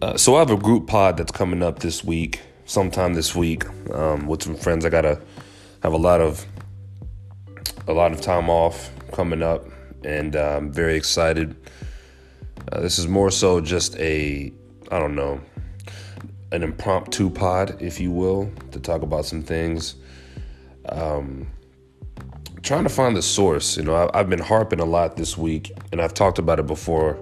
Uh, 0.00 0.16
so 0.16 0.36
I 0.36 0.38
have 0.38 0.50
a 0.50 0.56
group 0.56 0.86
pod 0.86 1.16
that's 1.16 1.32
coming 1.32 1.60
up 1.60 1.80
this 1.80 2.04
week, 2.04 2.40
sometime 2.66 3.14
this 3.14 3.34
week, 3.34 3.64
um, 3.92 4.28
with 4.28 4.44
some 4.44 4.54
friends. 4.54 4.84
I 4.84 4.90
gotta 4.90 5.20
have 5.82 5.92
a 5.92 5.98
lot 5.98 6.20
of 6.20 6.46
a 7.88 7.92
lot 7.92 8.12
of 8.12 8.20
time 8.20 8.48
off 8.48 8.90
coming 9.12 9.42
up, 9.42 9.66
and 10.04 10.36
uh, 10.36 10.56
I'm 10.56 10.72
very 10.72 10.94
excited. 10.94 11.56
Uh, 12.70 12.80
this 12.80 12.98
is 12.98 13.08
more 13.08 13.30
so 13.30 13.60
just 13.60 13.96
a 13.96 14.52
I 14.92 14.98
don't 15.00 15.16
know 15.16 15.40
an 16.52 16.62
impromptu 16.62 17.28
pod, 17.28 17.76
if 17.82 18.00
you 18.00 18.10
will, 18.10 18.50
to 18.70 18.78
talk 18.78 19.02
about 19.02 19.24
some 19.24 19.42
things. 19.42 19.96
Um, 20.88 21.48
trying 22.62 22.84
to 22.84 22.88
find 22.88 23.16
the 23.16 23.22
source. 23.22 23.76
You 23.76 23.82
know, 23.82 23.94
I, 23.94 24.20
I've 24.20 24.30
been 24.30 24.38
harping 24.38 24.78
a 24.80 24.84
lot 24.84 25.16
this 25.16 25.36
week, 25.36 25.72
and 25.90 26.00
I've 26.00 26.14
talked 26.14 26.38
about 26.38 26.60
it 26.60 26.66
before 26.66 27.18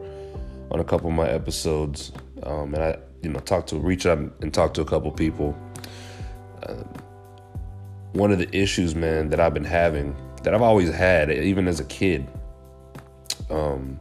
on 0.70 0.78
a 0.78 0.84
couple 0.84 1.08
of 1.08 1.14
my 1.14 1.28
episodes. 1.28 2.12
Um, 2.42 2.74
and 2.74 2.82
I, 2.82 2.98
you 3.22 3.30
know, 3.30 3.40
talked 3.40 3.68
to, 3.70 3.76
reach 3.76 4.06
out 4.06 4.18
and 4.18 4.52
talk 4.52 4.74
to 4.74 4.82
a 4.82 4.84
couple 4.84 5.10
people. 5.12 5.56
Uh, 6.62 6.84
one 8.12 8.32
of 8.32 8.38
the 8.38 8.56
issues, 8.56 8.94
man, 8.94 9.28
that 9.30 9.40
I've 9.40 9.54
been 9.54 9.64
having, 9.64 10.16
that 10.42 10.54
I've 10.54 10.62
always 10.62 10.92
had, 10.92 11.30
even 11.30 11.68
as 11.68 11.80
a 11.80 11.84
kid, 11.84 12.26
um, 13.50 13.98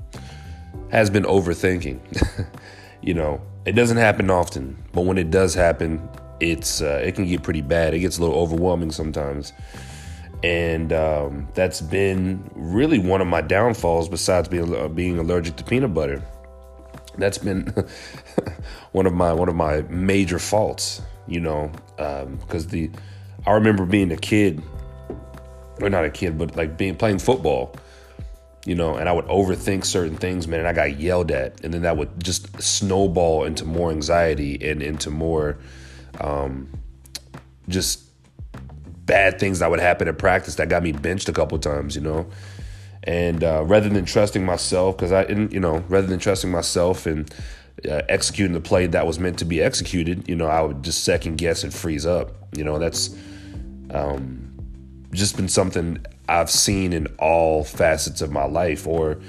has 0.89 1.09
been 1.09 1.23
overthinking. 1.23 1.99
you 3.01 3.13
know, 3.13 3.41
it 3.65 3.73
doesn't 3.73 3.97
happen 3.97 4.29
often, 4.29 4.77
but 4.93 5.01
when 5.01 5.17
it 5.17 5.31
does 5.31 5.53
happen, 5.53 6.07
it's 6.39 6.81
uh, 6.81 7.01
it 7.03 7.15
can 7.15 7.25
get 7.25 7.43
pretty 7.43 7.61
bad. 7.61 7.93
It 7.93 7.99
gets 7.99 8.17
a 8.17 8.21
little 8.21 8.35
overwhelming 8.35 8.91
sometimes, 8.91 9.53
and 10.43 10.93
um, 10.93 11.47
that's 11.53 11.81
been 11.81 12.49
really 12.53 12.99
one 12.99 13.21
of 13.21 13.27
my 13.27 13.41
downfalls. 13.41 14.09
Besides 14.09 14.47
being 14.47 14.75
uh, 14.75 14.87
being 14.87 15.17
allergic 15.17 15.55
to 15.57 15.63
peanut 15.63 15.93
butter, 15.93 16.21
that's 17.17 17.37
been 17.37 17.67
one 18.91 19.05
of 19.05 19.13
my 19.13 19.33
one 19.33 19.49
of 19.49 19.55
my 19.55 19.81
major 19.83 20.39
faults. 20.39 21.01
You 21.27 21.39
know, 21.39 21.71
because 21.97 22.65
um, 22.65 22.69
the 22.69 22.91
I 23.47 23.53
remember 23.53 23.85
being 23.85 24.11
a 24.11 24.17
kid, 24.17 24.61
or 25.81 25.89
not 25.89 26.05
a 26.05 26.09
kid, 26.09 26.37
but 26.37 26.55
like 26.55 26.77
being 26.77 26.95
playing 26.95 27.19
football 27.19 27.75
you 28.65 28.73
know, 28.73 28.95
and 28.95 29.07
I 29.07 29.11
would 29.11 29.25
overthink 29.25 29.85
certain 29.85 30.17
things, 30.17 30.47
man, 30.47 30.59
and 30.59 30.67
I 30.67 30.73
got 30.73 30.99
yelled 30.99 31.31
at, 31.31 31.63
and 31.63 31.73
then 31.73 31.83
that 31.83 31.97
would 31.97 32.23
just 32.23 32.61
snowball 32.61 33.45
into 33.45 33.63
more 33.63 33.91
anxiety 33.91 34.57
and 34.67 34.81
into 34.81 35.11
more 35.11 35.57
um, 36.19 36.67
just 37.69 38.01
bad 39.05 39.39
things 39.39 39.59
that 39.59 39.69
would 39.69 39.79
happen 39.79 40.07
in 40.07 40.15
practice 40.15 40.55
that 40.55 40.67
got 40.67 40.81
me 40.81 40.91
benched 40.91 41.29
a 41.29 41.33
couple 41.33 41.59
times, 41.59 41.95
you 41.95 42.01
know. 42.01 42.25
And 43.05 43.43
uh, 43.43 43.63
rather 43.65 43.87
than 43.87 44.05
trusting 44.05 44.43
myself, 44.43 44.97
because 44.97 45.11
I, 45.11 45.25
didn't, 45.25 45.53
you 45.53 45.59
know, 45.59 45.83
rather 45.89 46.07
than 46.07 46.19
trusting 46.19 46.49
myself 46.49 47.05
and 47.05 47.31
uh, 47.87 48.01
executing 48.09 48.53
the 48.53 48.61
play 48.61 48.87
that 48.87 49.05
was 49.05 49.19
meant 49.19 49.37
to 49.39 49.45
be 49.45 49.61
executed, 49.61 50.27
you 50.27 50.35
know, 50.35 50.47
I 50.47 50.61
would 50.61 50.83
just 50.83 51.03
second 51.03 51.37
guess 51.37 51.63
and 51.63 51.73
freeze 51.73 52.05
up. 52.05 52.31
You 52.55 52.63
know, 52.63 52.79
that's 52.79 53.15
um, 53.91 54.53
just 55.11 55.35
been 55.35 55.49
something 55.49 56.03
I've 56.27 56.49
seen 56.49 56.93
in 56.93 57.07
all 57.19 57.63
facets 57.63 58.21
of 58.21 58.31
my 58.31 58.45
life, 58.45 58.87
or, 58.87 59.19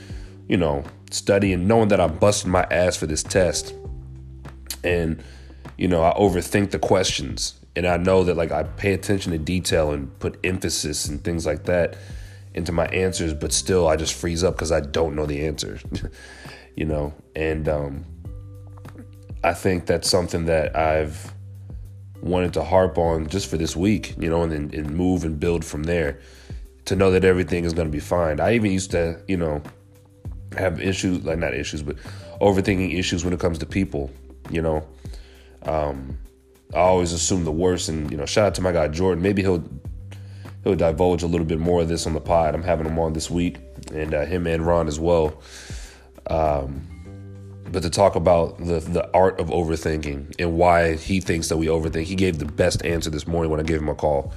you 0.48 0.56
know, 0.56 0.82
studying, 1.10 1.66
knowing 1.66 1.88
that 1.88 2.00
I'm 2.00 2.16
busting 2.16 2.50
my 2.50 2.66
ass 2.70 2.96
for 2.96 3.06
this 3.06 3.22
test. 3.22 3.74
And, 4.82 5.22
you 5.76 5.88
know, 5.88 6.02
I 6.02 6.14
overthink 6.18 6.70
the 6.70 6.78
questions. 6.78 7.60
And 7.74 7.86
I 7.86 7.98
know 7.98 8.24
that, 8.24 8.38
like, 8.38 8.52
I 8.52 8.62
pay 8.62 8.94
attention 8.94 9.32
to 9.32 9.38
detail 9.38 9.90
and 9.90 10.18
put 10.18 10.38
emphasis 10.42 11.06
and 11.06 11.22
things 11.22 11.44
like 11.44 11.64
that 11.64 11.98
into 12.56 12.72
my 12.72 12.86
answers, 12.86 13.34
but 13.34 13.52
still 13.52 13.86
I 13.86 13.96
just 13.96 14.14
freeze 14.14 14.42
up 14.42 14.54
because 14.54 14.72
I 14.72 14.80
don't 14.80 15.14
know 15.14 15.26
the 15.26 15.46
answer, 15.46 15.78
you 16.76 16.86
know? 16.86 17.14
And 17.36 17.68
um, 17.68 18.04
I 19.44 19.52
think 19.52 19.86
that's 19.86 20.10
something 20.10 20.46
that 20.46 20.74
I've 20.74 21.32
wanted 22.22 22.54
to 22.54 22.64
harp 22.64 22.98
on 22.98 23.28
just 23.28 23.48
for 23.48 23.58
this 23.58 23.76
week, 23.76 24.14
you 24.18 24.30
know, 24.30 24.42
and, 24.42 24.74
and 24.74 24.90
move 24.90 25.24
and 25.24 25.38
build 25.38 25.64
from 25.64 25.84
there 25.84 26.18
to 26.86 26.96
know 26.96 27.10
that 27.10 27.24
everything 27.24 27.64
is 27.64 27.74
going 27.74 27.86
to 27.86 27.92
be 27.92 28.00
fine. 28.00 28.40
I 28.40 28.54
even 28.54 28.72
used 28.72 28.90
to, 28.92 29.20
you 29.28 29.36
know, 29.36 29.62
have 30.56 30.80
issues, 30.80 31.24
like 31.24 31.38
not 31.38 31.52
issues, 31.52 31.82
but 31.82 31.96
overthinking 32.40 32.98
issues 32.98 33.24
when 33.24 33.34
it 33.34 33.40
comes 33.40 33.58
to 33.58 33.66
people, 33.66 34.10
you 34.50 34.62
know. 34.62 34.86
Um, 35.62 36.18
I 36.74 36.78
always 36.78 37.12
assume 37.12 37.44
the 37.44 37.52
worst, 37.52 37.88
and 37.88 38.10
you 38.10 38.16
know, 38.16 38.26
shout 38.26 38.46
out 38.46 38.54
to 38.56 38.62
my 38.62 38.72
guy 38.72 38.88
Jordan. 38.88 39.22
Maybe 39.22 39.42
he'll 39.42 39.64
he'll 40.66 40.74
divulge 40.74 41.22
a 41.22 41.28
little 41.28 41.46
bit 41.46 41.60
more 41.60 41.82
of 41.82 41.88
this 41.88 42.08
on 42.08 42.12
the 42.12 42.20
pod. 42.20 42.54
I'm 42.54 42.62
having 42.62 42.86
him 42.86 42.98
on 42.98 43.12
this 43.12 43.30
week, 43.30 43.58
and 43.94 44.12
uh, 44.12 44.24
him 44.24 44.48
and 44.48 44.66
Ron 44.66 44.88
as 44.88 44.98
well. 44.98 45.40
Um, 46.28 46.88
but 47.70 47.82
to 47.84 47.90
talk 47.90 48.16
about 48.16 48.58
the 48.58 48.80
the 48.80 49.08
art 49.14 49.38
of 49.38 49.48
overthinking 49.48 50.34
and 50.40 50.56
why 50.56 50.96
he 50.96 51.20
thinks 51.20 51.48
that 51.48 51.56
we 51.56 51.66
overthink. 51.66 52.04
He 52.04 52.16
gave 52.16 52.38
the 52.38 52.46
best 52.46 52.84
answer 52.84 53.10
this 53.10 53.26
morning 53.26 53.50
when 53.50 53.60
I 53.60 53.62
gave 53.62 53.80
him 53.80 53.88
a 53.88 53.94
call, 53.94 54.32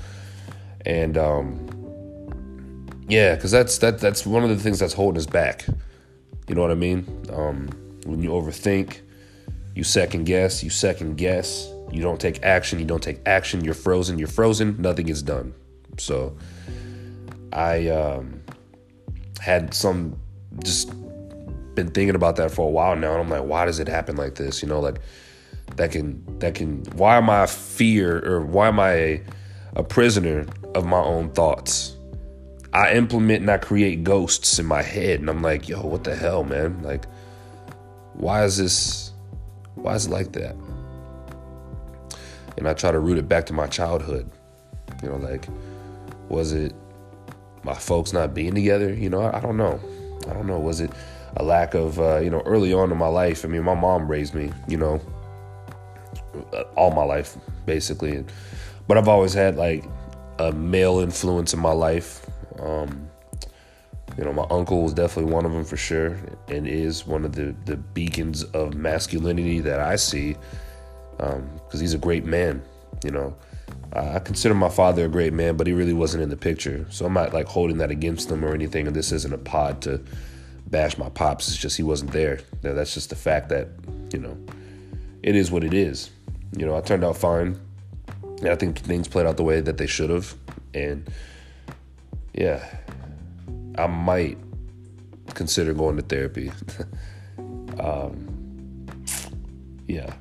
and 0.86 1.18
um, 1.18 1.68
yeah, 3.08 3.34
because 3.34 3.50
that's 3.50 3.80
that 3.80 4.00
that's 4.00 4.26
one 4.26 4.44
of 4.44 4.50
the 4.50 4.58
things 4.58 4.78
that's 4.78 4.94
holding 4.94 5.18
us 5.18 5.26
back. 5.26 5.66
You 6.48 6.56
know 6.56 6.62
what 6.62 6.72
I 6.72 6.76
mean? 6.76 7.08
Um, 7.32 7.70
when 8.06 8.22
you 8.22 8.30
overthink, 8.30 9.00
you 9.76 9.84
second 9.84 10.26
guess, 10.26 10.64
you 10.64 10.70
second 10.70 11.18
guess, 11.18 11.72
you 11.92 12.02
don't 12.02 12.20
take 12.20 12.44
action, 12.44 12.80
you 12.80 12.86
don't 12.86 13.04
take 13.04 13.20
action, 13.26 13.64
you're 13.64 13.74
frozen, 13.74 14.20
you're 14.20 14.28
frozen, 14.28 14.80
nothing 14.80 15.10
is 15.10 15.24
done. 15.24 15.54
So 16.00 16.36
I 17.54 17.88
um, 17.90 18.42
had 19.40 19.74
some 19.74 20.20
just 20.64 20.90
been 21.76 21.92
thinking 21.92 22.16
about 22.16 22.36
that 22.38 22.52
for 22.52 22.68
a 22.68 22.72
while 22.72 22.96
now, 22.96 23.14
and 23.14 23.22
I'm 23.22 23.30
like, 23.30 23.44
why 23.44 23.66
does 23.66 23.80
it 23.80 23.88
happen 23.88 24.16
like 24.16 24.36
this? 24.36 24.62
You 24.62 24.70
know, 24.70 24.80
like 24.80 25.00
that 25.76 25.92
can 25.92 26.24
that 26.40 26.56
can 26.56 26.84
why 26.96 27.18
am 27.18 27.30
I 27.30 27.44
a 27.44 27.48
fear 27.48 28.26
or 28.26 28.42
why 28.42 28.68
am 28.68 28.80
I 28.80 28.92
a, 28.92 29.24
a 29.78 29.84
prisoner 29.84 30.46
of 30.76 30.86
my 30.86 31.00
own 31.00 31.32
thoughts? 31.32 31.96
I 32.74 32.94
implement 32.94 33.42
and 33.42 33.50
I 33.50 33.58
create 33.58 34.04
ghosts 34.04 34.60
in 34.60 34.66
my 34.66 34.84
head, 34.84 35.20
and 35.20 35.30
I'm 35.30 35.42
like, 35.42 35.68
yo, 35.68 35.82
what 35.82 36.04
the 36.04 36.16
hell, 36.16 36.44
man? 36.44 36.82
Like, 36.84 37.06
why 38.14 38.44
is 38.44 38.58
this? 38.58 39.12
Why 39.76 39.96
is 39.96 40.06
it 40.06 40.12
like 40.12 40.34
that? 40.34 40.56
And 42.58 42.68
I 42.68 42.74
try 42.74 42.92
to 42.92 43.00
root 43.00 43.18
it 43.18 43.30
back 43.30 43.46
to 43.48 43.54
my 43.54 43.68
childhood. 43.68 44.30
You 45.02 45.10
know, 45.10 45.16
like, 45.16 45.48
was 46.30 46.54
it 46.54 46.74
my 47.64 47.74
folks 47.74 48.14
not 48.14 48.34
being 48.34 48.56
together? 48.56 48.94
You 48.94 49.10
know, 49.10 49.22
I, 49.22 49.40
don't 49.40 49.58
know. 49.58 49.80
I 50.30 50.34
don't 50.34 50.48
know. 50.48 50.60
Was 50.60 50.82
it 50.82 50.92
a 51.38 51.44
lack 51.44 51.74
of, 51.74 52.00
uh, 52.00 52.18
you 52.20 52.30
know, 52.30 52.42
early 52.46 52.74
on 52.74 52.92
in 52.92 52.98
my 52.98 53.08
life? 53.08 53.44
I 53.44 53.48
mean, 53.48 53.64
my 53.64 53.76
mom 53.76 54.08
raised 54.08 54.34
me, 54.34 54.52
you 54.68 54.78
know, 54.78 55.02
all 56.76 56.92
my 56.92 57.04
life, 57.04 57.38
basically. 57.66 58.24
But 58.88 58.98
I've 58.98 59.08
always 59.08 59.34
had 59.34 59.58
like 59.58 59.84
a 60.40 60.52
male 60.52 61.00
influence 61.00 61.54
in 61.54 61.60
my 61.60 61.72
life 61.72 62.26
um, 62.62 63.10
you 64.18 64.24
know, 64.26 64.34
my 64.34 64.46
uncle 64.50 64.84
was 64.84 64.94
definitely 64.94 65.32
one 65.32 65.46
of 65.46 65.52
them 65.52 65.64
for 65.64 65.78
sure, 65.78 66.18
and 66.50 66.68
is 66.68 67.06
one 67.08 67.26
of 67.26 67.34
the 67.34 67.56
the 67.66 67.78
beacons 67.78 68.44
of 68.44 68.76
masculinity 68.76 69.60
that 69.62 69.80
I 69.80 69.96
see, 69.96 70.36
because 71.18 71.36
um, 71.36 71.80
he's 71.80 71.94
a 71.94 71.98
great 71.98 72.26
man. 72.26 72.62
You 73.04 73.12
know, 73.12 73.36
I 73.94 74.20
consider 74.20 74.54
my 74.54 74.70
father 74.70 75.06
a 75.06 75.10
great 75.10 75.34
man, 75.34 75.58
but 75.58 75.66
he 75.66 75.74
really 75.74 75.94
wasn't 75.94 76.24
in 76.24 76.30
the 76.30 76.38
picture. 76.38 76.86
So 76.90 77.06
I'm 77.06 77.14
not 77.14 77.34
like 77.34 77.48
holding 77.48 77.78
that 77.78 77.92
against 77.92 78.30
him 78.30 78.46
or 78.46 78.54
anything. 78.54 78.88
And 78.88 78.96
this 78.96 79.12
isn't 79.12 79.34
a 79.34 79.38
pod 79.38 79.82
to 79.84 80.02
bash 80.68 80.98
my 80.98 81.10
pops. 81.10 81.48
It's 81.48 81.58
just 81.58 81.78
he 81.78 81.84
wasn't 81.84 82.12
there. 82.12 82.42
That's 82.62 82.94
just 82.94 83.10
the 83.10 83.16
fact 83.16 83.50
that 83.50 83.70
you 84.14 84.20
know, 84.20 84.38
it 85.24 85.36
is 85.36 85.52
what 85.52 85.64
it 85.64 85.74
is. 85.74 86.12
You 86.58 86.66
know, 86.66 86.76
I 86.76 86.82
turned 86.82 87.04
out 87.04 87.18
fine, 87.18 87.60
and 88.24 88.50
I 88.50 88.56
think 88.56 88.80
things 88.80 89.08
played 89.08 89.26
out 89.26 89.38
the 89.38 89.44
way 89.44 89.62
that 89.62 89.78
they 89.78 89.88
should 89.88 90.10
have, 90.10 90.34
and 90.74 91.10
yeah, 92.34 92.64
I 93.78 93.88
might 93.88 94.38
consider 95.34 95.74
going 95.74 95.96
to 95.98 96.02
therapy. 96.02 96.52
um, 97.80 98.86
yeah. 99.88 100.14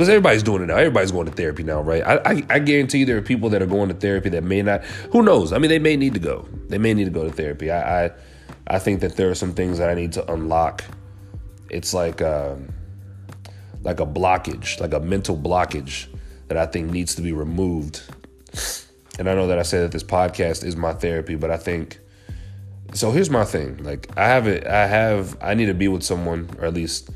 Because 0.00 0.08
everybody's 0.08 0.42
doing 0.42 0.62
it 0.62 0.66
now. 0.66 0.76
Everybody's 0.76 1.12
going 1.12 1.26
to 1.26 1.32
therapy 1.32 1.62
now, 1.62 1.82
right? 1.82 2.02
I, 2.02 2.16
I, 2.24 2.42
I 2.48 2.58
guarantee 2.58 3.04
there 3.04 3.18
are 3.18 3.22
people 3.22 3.50
that 3.50 3.60
are 3.60 3.66
going 3.66 3.88
to 3.88 3.94
therapy 3.94 4.30
that 4.30 4.42
may 4.42 4.62
not. 4.62 4.82
Who 5.12 5.22
knows? 5.22 5.52
I 5.52 5.58
mean, 5.58 5.68
they 5.68 5.78
may 5.78 5.96
need 5.96 6.14
to 6.14 6.20
go. 6.20 6.48
They 6.68 6.78
may 6.78 6.94
need 6.94 7.04
to 7.04 7.10
go 7.10 7.24
to 7.24 7.30
therapy. 7.30 7.70
I 7.70 8.06
I, 8.06 8.10
I 8.66 8.78
think 8.78 9.00
that 9.00 9.16
there 9.16 9.30
are 9.30 9.34
some 9.34 9.52
things 9.52 9.78
that 9.78 9.90
I 9.90 9.94
need 9.94 10.12
to 10.14 10.32
unlock. 10.32 10.84
It's 11.68 11.92
like 11.92 12.22
um, 12.22 12.72
like 13.82 14.00
a 14.00 14.06
blockage, 14.06 14.80
like 14.80 14.94
a 14.94 15.00
mental 15.00 15.36
blockage 15.36 16.06
that 16.48 16.56
I 16.56 16.66
think 16.66 16.90
needs 16.90 17.14
to 17.16 17.22
be 17.22 17.32
removed 17.32 18.02
and 19.20 19.28
I 19.28 19.34
know 19.34 19.48
that 19.48 19.58
I 19.58 19.62
say 19.62 19.80
that 19.80 19.92
this 19.92 20.02
podcast 20.02 20.64
is 20.64 20.76
my 20.76 20.94
therapy, 20.94 21.34
but 21.34 21.50
I 21.50 21.58
think 21.58 22.00
so. 22.94 23.10
Here's 23.10 23.28
my 23.28 23.44
thing: 23.44 23.76
like 23.84 24.08
I 24.16 24.26
have 24.26 24.46
it, 24.46 24.66
I 24.66 24.86
have, 24.86 25.36
I 25.42 25.52
need 25.52 25.66
to 25.66 25.74
be 25.74 25.88
with 25.88 26.02
someone, 26.02 26.48
or 26.58 26.64
at 26.64 26.72
least 26.72 27.10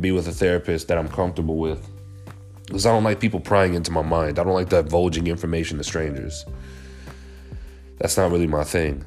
be 0.00 0.10
with 0.10 0.26
a 0.26 0.32
therapist 0.32 0.88
that 0.88 0.98
I'm 0.98 1.08
comfortable 1.08 1.56
with, 1.56 1.88
because 2.68 2.84
I 2.84 2.92
don't 2.92 3.02
like 3.02 3.18
people 3.18 3.40
prying 3.40 3.72
into 3.72 3.90
my 3.90 4.02
mind. 4.02 4.38
I 4.38 4.44
don't 4.44 4.52
like 4.52 4.68
divulging 4.68 5.26
information 5.26 5.78
to 5.78 5.84
strangers. 5.84 6.44
That's 7.96 8.16
not 8.18 8.30
really 8.30 8.46
my 8.46 8.62
thing. 8.62 9.06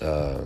Uh, 0.00 0.44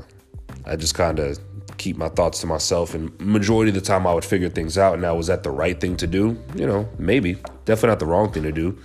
I 0.67 0.75
just 0.75 0.97
kind 0.97 1.21
of 1.21 1.39
keep 1.79 1.97
my 1.97 2.09
thoughts 2.09 2.41
to 2.41 2.49
myself. 2.49 2.93
And 2.93 3.19
majority 3.21 3.71
of 3.71 3.77
the 3.77 3.81
time, 3.81 4.05
I 4.05 4.13
would 4.13 4.25
figure 4.25 4.49
things 4.49 4.77
out. 4.77 4.99
Now, 4.99 5.15
was 5.15 5.29
that 5.29 5.45
the 5.45 5.51
right 5.51 5.81
thing 5.81 5.97
to 5.99 6.09
do? 6.09 6.37
You 6.57 6.67
know, 6.67 6.89
maybe. 6.99 7.35
Definitely 7.67 7.89
not 7.91 7.99
the 8.01 8.07
wrong 8.07 8.33
thing 8.33 8.43
to 8.43 8.53
do. 8.53 8.77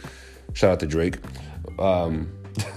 Shout 0.53 0.71
out 0.73 0.79
to 0.81 0.85
Drake. 0.85 1.17
Um, 1.79 2.31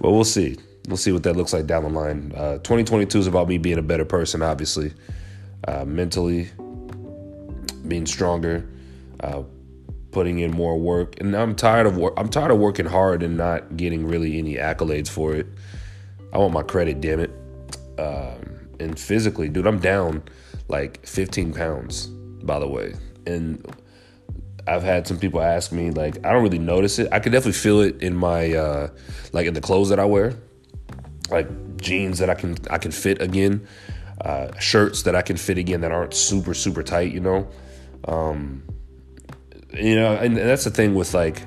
but 0.00 0.10
we'll 0.10 0.24
see. 0.24 0.56
We'll 0.88 0.96
see 0.96 1.12
what 1.12 1.22
that 1.22 1.36
looks 1.36 1.52
like 1.52 1.66
down 1.66 1.84
the 1.84 1.90
line. 1.90 2.32
Uh, 2.36 2.54
2022 2.58 3.20
is 3.20 3.26
about 3.28 3.46
me 3.46 3.56
being 3.56 3.78
a 3.78 3.82
better 3.82 4.04
person, 4.04 4.42
obviously, 4.42 4.92
uh, 5.68 5.84
mentally, 5.84 6.50
being 7.86 8.06
stronger, 8.06 8.68
uh, 9.20 9.42
putting 10.12 10.38
in 10.38 10.50
more 10.50 10.78
work. 10.78 11.20
And 11.20 11.34
I'm 11.34 11.54
tired 11.54 11.86
of 11.86 11.96
work. 11.96 12.14
I'm 12.16 12.28
tired 12.28 12.50
of 12.50 12.58
working 12.58 12.86
hard 12.86 13.22
and 13.22 13.36
not 13.36 13.76
getting 13.76 14.06
really 14.06 14.38
any 14.38 14.56
accolades 14.56 15.08
for 15.08 15.34
it. 15.34 15.46
I 16.32 16.38
want 16.38 16.52
my 16.52 16.62
credit, 16.62 17.00
damn 17.00 17.20
it. 17.20 17.30
Um, 17.98 18.68
and 18.78 18.98
physically, 18.98 19.48
dude, 19.48 19.66
I'm 19.66 19.78
down 19.78 20.22
like 20.68 21.04
15 21.06 21.52
pounds, 21.52 22.06
by 22.06 22.58
the 22.58 22.68
way. 22.68 22.94
And 23.26 23.64
I've 24.66 24.82
had 24.82 25.06
some 25.06 25.18
people 25.18 25.40
ask 25.40 25.72
me, 25.72 25.90
like, 25.90 26.24
I 26.24 26.32
don't 26.32 26.42
really 26.42 26.58
notice 26.58 26.98
it. 26.98 27.08
I 27.12 27.18
can 27.18 27.32
definitely 27.32 27.52
feel 27.52 27.80
it 27.80 28.02
in 28.02 28.14
my, 28.14 28.52
uh, 28.52 28.88
like, 29.32 29.46
in 29.46 29.54
the 29.54 29.60
clothes 29.60 29.88
that 29.88 29.98
I 29.98 30.04
wear, 30.04 30.34
like 31.30 31.48
jeans 31.80 32.18
that 32.18 32.30
I 32.30 32.34
can 32.34 32.56
I 32.70 32.78
can 32.78 32.90
fit 32.90 33.20
again, 33.22 33.66
uh, 34.20 34.56
shirts 34.58 35.02
that 35.02 35.16
I 35.16 35.22
can 35.22 35.36
fit 35.36 35.58
again 35.58 35.80
that 35.80 35.92
aren't 35.92 36.14
super 36.14 36.54
super 36.54 36.82
tight, 36.82 37.12
you 37.12 37.20
know. 37.20 37.48
Um, 38.06 38.62
you 39.72 39.94
know, 39.94 40.14
and, 40.14 40.36
that's 40.36 40.64
the 40.64 40.70
thing 40.70 40.94
with 40.94 41.14
like 41.14 41.42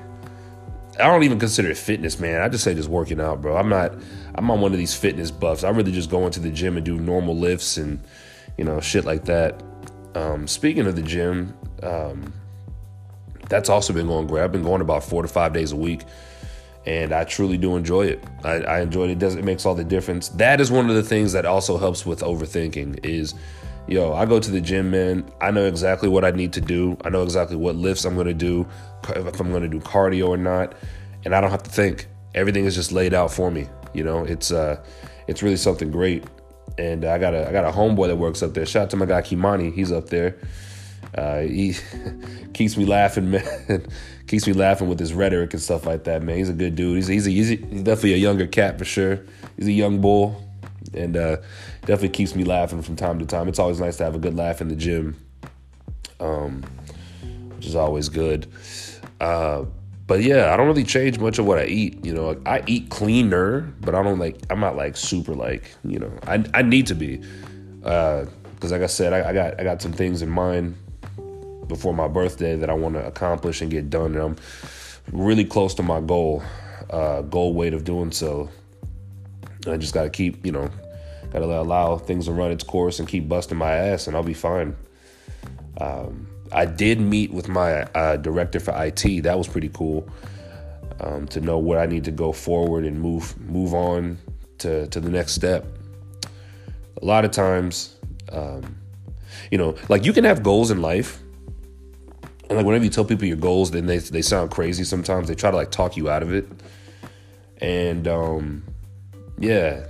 I 0.98 1.04
don't 1.04 1.24
even 1.24 1.38
consider 1.38 1.70
it 1.70 1.76
fitness, 1.76 2.20
man. 2.20 2.40
I 2.40 2.48
just 2.48 2.64
say 2.64 2.74
just 2.74 2.88
working 2.88 3.20
out, 3.20 3.42
bro. 3.42 3.56
I'm 3.56 3.68
not 3.68 3.94
I'm 4.34 4.50
on 4.50 4.60
one 4.60 4.72
of 4.72 4.78
these 4.78 4.94
fitness 4.94 5.30
buffs. 5.30 5.64
I 5.64 5.70
really 5.70 5.92
just 5.92 6.10
go 6.10 6.24
into 6.26 6.40
the 6.40 6.50
gym 6.50 6.76
and 6.76 6.84
do 6.84 6.98
normal 6.98 7.36
lifts 7.36 7.76
and 7.76 8.00
you 8.56 8.64
know 8.64 8.80
shit 8.80 9.04
like 9.04 9.24
that. 9.24 9.62
Um, 10.14 10.46
speaking 10.46 10.86
of 10.86 10.94
the 10.94 11.02
gym, 11.02 11.56
um, 11.82 12.32
that's 13.48 13.68
also 13.68 13.92
been 13.92 14.06
going 14.06 14.26
great. 14.26 14.44
I've 14.44 14.52
been 14.52 14.62
going 14.62 14.80
about 14.80 15.04
four 15.04 15.22
to 15.22 15.28
five 15.28 15.52
days 15.52 15.72
a 15.72 15.76
week, 15.76 16.02
and 16.86 17.12
I 17.12 17.24
truly 17.24 17.58
do 17.58 17.76
enjoy 17.76 18.06
it. 18.06 18.24
I, 18.44 18.60
I 18.60 18.80
enjoy 18.80 19.04
it. 19.04 19.10
It 19.10 19.18
does 19.18 19.34
it 19.34 19.44
makes 19.44 19.66
all 19.66 19.74
the 19.74 19.84
difference. 19.84 20.28
That 20.30 20.60
is 20.60 20.70
one 20.70 20.88
of 20.88 20.94
the 20.94 21.02
things 21.02 21.32
that 21.32 21.44
also 21.44 21.76
helps 21.76 22.06
with 22.06 22.20
overthinking. 22.20 23.04
Is 23.04 23.34
yo, 23.86 24.12
I 24.12 24.26
go 24.26 24.40
to 24.40 24.50
the 24.50 24.60
gym, 24.60 24.90
man. 24.90 25.28
I 25.40 25.50
know 25.50 25.66
exactly 25.66 26.08
what 26.08 26.24
I 26.24 26.30
need 26.30 26.52
to 26.54 26.60
do. 26.60 26.96
I 27.04 27.10
know 27.10 27.22
exactly 27.22 27.56
what 27.56 27.76
lifts 27.76 28.04
I'm 28.04 28.14
going 28.14 28.26
to 28.26 28.34
do, 28.34 28.66
if 29.08 29.40
I'm 29.40 29.50
going 29.50 29.62
to 29.62 29.68
do 29.68 29.80
cardio 29.80 30.28
or 30.28 30.36
not, 30.36 30.74
and 31.24 31.34
I 31.34 31.40
don't 31.40 31.50
have 31.50 31.62
to 31.64 31.70
think. 31.70 32.08
Everything 32.34 32.64
is 32.64 32.74
just 32.74 32.92
laid 32.92 33.14
out 33.14 33.32
for 33.32 33.50
me. 33.50 33.68
You 33.92 34.04
know, 34.04 34.24
it's 34.24 34.50
uh, 34.50 34.84
it's 35.28 35.42
really 35.42 35.56
something 35.56 35.90
great. 35.90 36.24
And 36.78 37.04
I 37.04 37.18
got 37.18 37.34
a 37.34 37.48
I 37.48 37.52
got 37.52 37.64
a 37.64 37.70
homeboy 37.70 38.08
that 38.08 38.16
works 38.16 38.42
up 38.42 38.54
there. 38.54 38.66
Shout 38.66 38.84
out 38.84 38.90
to 38.90 38.96
my 38.96 39.06
guy 39.06 39.22
Kimani. 39.22 39.72
He's 39.72 39.92
up 39.92 40.08
there. 40.08 40.38
Uh, 41.16 41.42
he 41.42 41.76
keeps 42.54 42.76
me 42.76 42.84
laughing, 42.84 43.30
man. 43.30 43.86
keeps 44.26 44.46
me 44.46 44.52
laughing 44.52 44.88
with 44.88 44.98
his 44.98 45.12
rhetoric 45.12 45.52
and 45.52 45.62
stuff 45.62 45.86
like 45.86 46.04
that, 46.04 46.22
man. 46.22 46.36
He's 46.36 46.48
a 46.48 46.54
good 46.54 46.74
dude. 46.74 46.96
He's 46.96 47.06
he's, 47.06 47.26
a, 47.26 47.30
he's, 47.30 47.82
definitely 47.82 48.14
a 48.14 48.18
younger 48.18 48.46
cat 48.46 48.78
for 48.78 48.84
sure. 48.84 49.20
He's 49.56 49.68
a 49.68 49.72
young 49.72 50.00
bull, 50.00 50.43
and 50.94 51.16
uh, 51.16 51.36
definitely 51.80 52.10
keeps 52.10 52.34
me 52.34 52.44
laughing 52.44 52.82
from 52.82 52.96
time 52.96 53.18
to 53.18 53.26
time. 53.26 53.48
It's 53.48 53.58
always 53.58 53.80
nice 53.80 53.96
to 53.98 54.04
have 54.04 54.14
a 54.14 54.18
good 54.18 54.36
laugh 54.36 54.60
in 54.60 54.68
the 54.68 54.76
gym, 54.76 55.16
um, 56.20 56.62
which 57.56 57.66
is 57.66 57.74
always 57.74 58.08
good. 58.08 58.46
Uh, 59.20 59.64
but 60.06 60.22
yeah, 60.22 60.52
I 60.52 60.56
don't 60.56 60.66
really 60.66 60.84
change 60.84 61.18
much 61.18 61.38
of 61.38 61.46
what 61.46 61.58
I 61.58 61.64
eat. 61.64 62.04
You 62.04 62.14
know, 62.14 62.40
I 62.44 62.62
eat 62.66 62.90
cleaner, 62.90 63.72
but 63.80 63.94
I 63.94 64.02
don't 64.02 64.18
like. 64.18 64.36
I'm 64.50 64.60
not 64.60 64.76
like 64.76 64.96
super 64.96 65.34
like. 65.34 65.74
You 65.84 65.98
know, 65.98 66.12
I 66.26 66.44
I 66.52 66.62
need 66.62 66.86
to 66.88 66.94
be, 66.94 67.22
because 67.78 68.26
uh, 68.70 68.74
like 68.74 68.82
I 68.82 68.86
said, 68.86 69.12
I, 69.12 69.30
I 69.30 69.32
got 69.32 69.60
I 69.60 69.64
got 69.64 69.80
some 69.80 69.92
things 69.92 70.20
in 70.20 70.28
mind 70.28 70.76
before 71.68 71.94
my 71.94 72.06
birthday 72.06 72.56
that 72.56 72.68
I 72.68 72.74
want 72.74 72.94
to 72.96 73.06
accomplish 73.06 73.62
and 73.62 73.70
get 73.70 73.88
done, 73.88 74.14
and 74.14 74.22
I'm 74.22 74.36
really 75.12 75.44
close 75.44 75.72
to 75.74 75.82
my 75.82 76.00
goal, 76.00 76.42
uh, 76.90 77.22
goal 77.22 77.54
weight 77.54 77.72
of 77.72 77.84
doing 77.84 78.12
so. 78.12 78.50
I 79.66 79.78
just 79.78 79.94
got 79.94 80.02
to 80.02 80.10
keep, 80.10 80.44
you 80.44 80.52
know, 80.52 80.68
to 81.40 81.60
allow 81.60 81.96
things 81.96 82.26
to 82.26 82.32
run 82.32 82.50
its 82.50 82.64
course 82.64 82.98
and 82.98 83.08
keep 83.08 83.28
busting 83.28 83.58
my 83.58 83.72
ass, 83.72 84.06
and 84.06 84.16
I'll 84.16 84.22
be 84.22 84.34
fine. 84.34 84.76
Um, 85.80 86.28
I 86.52 86.66
did 86.66 87.00
meet 87.00 87.32
with 87.32 87.48
my 87.48 87.82
uh, 87.94 88.16
director 88.16 88.60
for 88.60 88.72
IT. 88.76 89.22
That 89.22 89.36
was 89.36 89.48
pretty 89.48 89.70
cool 89.70 90.08
um, 91.00 91.26
to 91.28 91.40
know 91.40 91.58
where 91.58 91.80
I 91.80 91.86
need 91.86 92.04
to 92.04 92.10
go 92.10 92.32
forward 92.32 92.84
and 92.84 93.00
move 93.00 93.38
move 93.40 93.74
on 93.74 94.18
to 94.58 94.86
to 94.88 95.00
the 95.00 95.10
next 95.10 95.32
step. 95.32 95.66
A 97.02 97.04
lot 97.04 97.24
of 97.24 97.32
times, 97.32 97.96
um, 98.30 98.76
you 99.50 99.58
know, 99.58 99.74
like 99.88 100.04
you 100.04 100.12
can 100.12 100.24
have 100.24 100.42
goals 100.42 100.70
in 100.70 100.80
life, 100.80 101.20
and 102.48 102.56
like 102.56 102.64
whenever 102.64 102.84
you 102.84 102.90
tell 102.90 103.04
people 103.04 103.26
your 103.26 103.36
goals, 103.36 103.70
then 103.70 103.86
they 103.86 103.98
they 103.98 104.22
sound 104.22 104.50
crazy. 104.50 104.84
Sometimes 104.84 105.28
they 105.28 105.34
try 105.34 105.50
to 105.50 105.56
like 105.56 105.70
talk 105.70 105.96
you 105.96 106.08
out 106.08 106.22
of 106.22 106.32
it, 106.32 106.46
and 107.58 108.06
um, 108.06 108.62
yeah, 109.38 109.86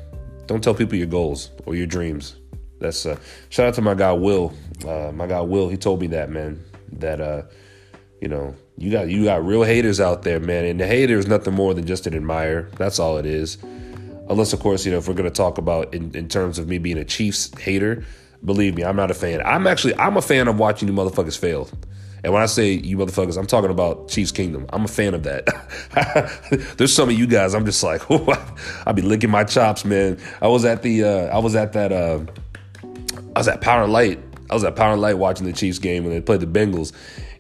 don't 0.47 0.63
tell 0.63 0.75
people 0.75 0.97
your 0.97 1.07
goals 1.07 1.51
or 1.67 1.75
your 1.75 1.87
dreams. 1.87 2.37
That's 2.81 3.07
uh, 3.07 3.19
shout 3.49 3.69
out 3.69 3.75
to 3.75 3.83
my 3.83 3.95
guy 3.95 4.13
Will. 4.13 4.53
Uh, 4.87 5.13
my 5.13 5.27
guy 5.27 5.41
Will, 5.41 5.69
he 5.69 5.77
told 5.77 6.01
me 6.01 6.09
that 6.09 6.31
man 6.31 6.63
that 6.93 7.21
uh, 7.21 7.43
you 8.21 8.29
know 8.29 8.55
you 8.77 8.91
got 8.91 9.09
you 9.09 9.25
got 9.25 9.45
real 9.45 9.63
haters 9.63 10.01
out 10.01 10.23
there, 10.23 10.41
man, 10.41 10.65
and 10.65 10.81
the 10.81 10.87
hater 10.87 11.19
is 11.19 11.27
nothing 11.27 11.55
more 11.55 11.75
than 11.75 11.87
just 11.87 12.07
an 12.07 12.15
admirer. 12.15 12.69
That's 12.77 12.99
all 12.99 13.19
it 13.19 13.27
is. 13.27 13.59
Unless, 14.29 14.53
of 14.55 14.61
course, 14.61 14.85
you 14.85 14.93
know 14.93 14.99
if 14.99 15.09
we're 15.09 15.15
gonna 15.15 15.31
talk 15.31 15.59
about 15.59 15.95
in, 15.95 16.15
in 16.15 16.29
terms 16.29 16.59
of 16.59 16.69
me 16.69 16.79
being 16.79 16.99
a 16.99 17.05
Chiefs 17.05 17.57
hater, 17.59 18.05
believe 18.45 18.75
me, 18.75 18.85
I'm 18.85 18.97
not 18.97 19.11
a 19.11 19.15
fan. 19.15 19.41
I'm 19.43 19.67
actually 19.67 19.97
I'm 19.97 20.17
a 20.17 20.23
fan 20.23 20.49
of 20.49 20.59
watching 20.59 20.89
you 20.89 20.95
motherfuckers 20.95 21.39
fail. 21.39 21.69
And 22.25 22.33
when 22.33 22.43
I 22.43 22.47
say 22.47 22.73
you 22.73 22.97
motherfuckers, 22.97 23.37
I'm 23.37 23.47
talking 23.47 23.71
about 23.71 24.09
Chiefs 24.09 24.33
Kingdom. 24.33 24.65
I'm 24.73 24.87
a 24.87 24.89
fan 24.89 25.13
of 25.13 25.25
that. 25.25 25.45
There's 26.79 26.93
some 26.93 27.11
of 27.11 27.19
you 27.19 27.27
guys. 27.27 27.55
I'm 27.55 27.67
just 27.67 27.83
like, 27.83 28.11
I'll 28.87 28.95
be 28.95 29.03
licking 29.03 29.31
my 29.31 29.45
chops, 29.45 29.85
man. 29.85 30.19
I 30.41 30.49
was 30.49 30.65
at 30.65 30.83
the, 30.83 31.05
uh, 31.05 31.27
I 31.27 31.39
was 31.39 31.55
at 31.55 31.75
that, 31.75 31.93
uh, 31.93 32.21
I 33.37 33.39
was 33.39 33.47
at 33.47 33.61
Power 33.61 33.87
Light. 33.87 34.21
I 34.49 34.55
was 34.55 34.65
at 34.65 34.75
Power 34.75 34.97
Light 34.97 35.19
watching 35.19 35.45
the 35.45 35.53
Chiefs 35.53 35.79
game 35.79 36.05
when 36.05 36.15
they 36.15 36.21
played 36.23 36.41
the 36.41 36.47
Bengals, 36.47 36.93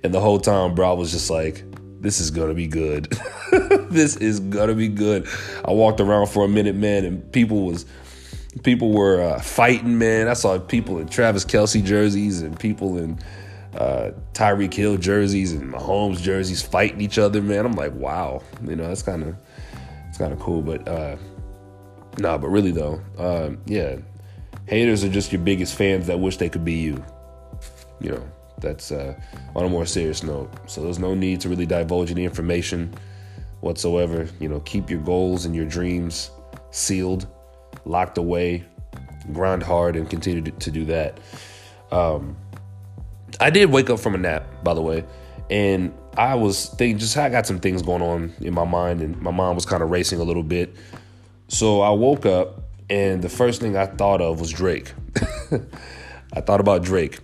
and 0.02 0.12
the 0.12 0.20
whole 0.20 0.38
time, 0.38 0.74
bro, 0.74 0.90
I 0.90 0.92
was 0.92 1.10
just 1.10 1.30
like, 1.30 1.64
this 2.00 2.20
is 2.20 2.30
gonna 2.30 2.54
be 2.54 2.66
good. 2.66 3.04
this 3.90 4.16
is 4.16 4.40
gonna 4.40 4.74
be 4.74 4.88
good. 4.88 5.26
I 5.64 5.72
walked 5.72 6.00
around 6.00 6.28
for 6.28 6.44
a 6.44 6.48
minute, 6.48 6.74
man, 6.74 7.06
and 7.06 7.32
people 7.32 7.64
was 7.64 7.86
people 8.62 8.92
were 8.92 9.22
uh, 9.22 9.40
fighting, 9.40 9.96
man. 9.96 10.28
I 10.28 10.34
saw 10.34 10.58
people 10.58 10.98
in 10.98 11.08
Travis 11.08 11.46
Kelce 11.46 11.82
jerseys 11.82 12.42
and 12.42 12.58
people 12.60 12.98
in 12.98 13.18
uh, 13.76 14.12
Tyreek 14.32 14.72
Hill 14.72 14.96
jerseys 14.96 15.52
and 15.52 15.72
Mahomes 15.72 16.20
jerseys 16.20 16.62
fighting 16.62 17.00
each 17.00 17.18
other, 17.18 17.42
man. 17.42 17.66
I'm 17.66 17.74
like, 17.74 17.92
wow, 17.94 18.42
you 18.64 18.76
know, 18.76 18.88
that's 18.88 19.02
kind 19.02 19.22
of 19.22 19.36
it's 20.08 20.18
kind 20.18 20.32
of 20.32 20.38
cool. 20.38 20.62
But 20.62 20.86
uh, 20.88 21.16
nah, 22.18 22.38
but 22.38 22.48
really 22.48 22.70
though, 22.70 23.00
uh, 23.18 23.50
yeah, 23.66 23.96
haters 24.66 25.04
are 25.04 25.08
just 25.08 25.32
your 25.32 25.40
biggest 25.42 25.74
fans 25.74 26.06
that 26.06 26.18
wish 26.18 26.36
they 26.36 26.48
could 26.48 26.64
be 26.64 26.74
you. 26.74 27.04
You 28.00 28.12
know, 28.12 28.28
that's 28.60 28.92
uh, 28.92 29.14
on 29.54 29.64
a 29.64 29.68
more 29.68 29.86
serious 29.86 30.22
note. 30.22 30.50
So 30.66 30.82
there's 30.82 30.98
no 30.98 31.14
need 31.14 31.40
to 31.42 31.48
really 31.48 31.66
divulge 31.66 32.10
any 32.10 32.24
information 32.24 32.94
whatsoever. 33.60 34.28
You 34.40 34.48
know, 34.48 34.60
keep 34.60 34.90
your 34.90 35.00
goals 35.00 35.46
and 35.46 35.54
your 35.54 35.64
dreams 35.64 36.30
sealed, 36.70 37.26
locked 37.84 38.18
away, 38.18 38.64
grind 39.32 39.62
hard, 39.62 39.96
and 39.96 40.08
continue 40.08 40.42
to, 40.42 40.70
do 40.70 40.84
that. 40.86 41.18
Um, 41.90 42.36
I 43.40 43.50
did 43.50 43.70
wake 43.70 43.90
up 43.90 44.00
from 44.00 44.14
a 44.14 44.18
nap, 44.18 44.46
by 44.62 44.74
the 44.74 44.82
way, 44.82 45.04
and 45.50 45.92
I 46.16 46.34
was 46.34 46.68
thinking, 46.68 46.98
just 46.98 47.16
I 47.16 47.28
got 47.28 47.46
some 47.46 47.60
things 47.60 47.82
going 47.82 48.02
on 48.02 48.32
in 48.40 48.54
my 48.54 48.64
mind, 48.64 49.00
and 49.00 49.20
my 49.20 49.30
mind 49.30 49.56
was 49.56 49.66
kind 49.66 49.82
of 49.82 49.90
racing 49.90 50.20
a 50.20 50.24
little 50.24 50.42
bit. 50.42 50.74
So 51.48 51.80
I 51.80 51.90
woke 51.90 52.26
up, 52.26 52.62
and 52.88 53.22
the 53.22 53.28
first 53.28 53.60
thing 53.60 53.76
I 53.76 53.86
thought 53.86 54.20
of 54.20 54.40
was 54.40 54.50
Drake. 54.50 54.92
I 56.32 56.40
thought 56.40 56.60
about 56.60 56.82
Drake, 56.82 57.20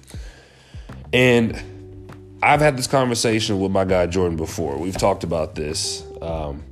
and 1.12 2.38
I've 2.42 2.60
had 2.60 2.76
this 2.76 2.86
conversation 2.86 3.60
with 3.60 3.70
my 3.70 3.84
guy 3.84 4.06
Jordan 4.06 4.36
before. 4.36 4.78
We've 4.78 4.96
talked 4.96 5.24
about 5.24 5.54
this, 5.54 6.04
um, 6.22 6.64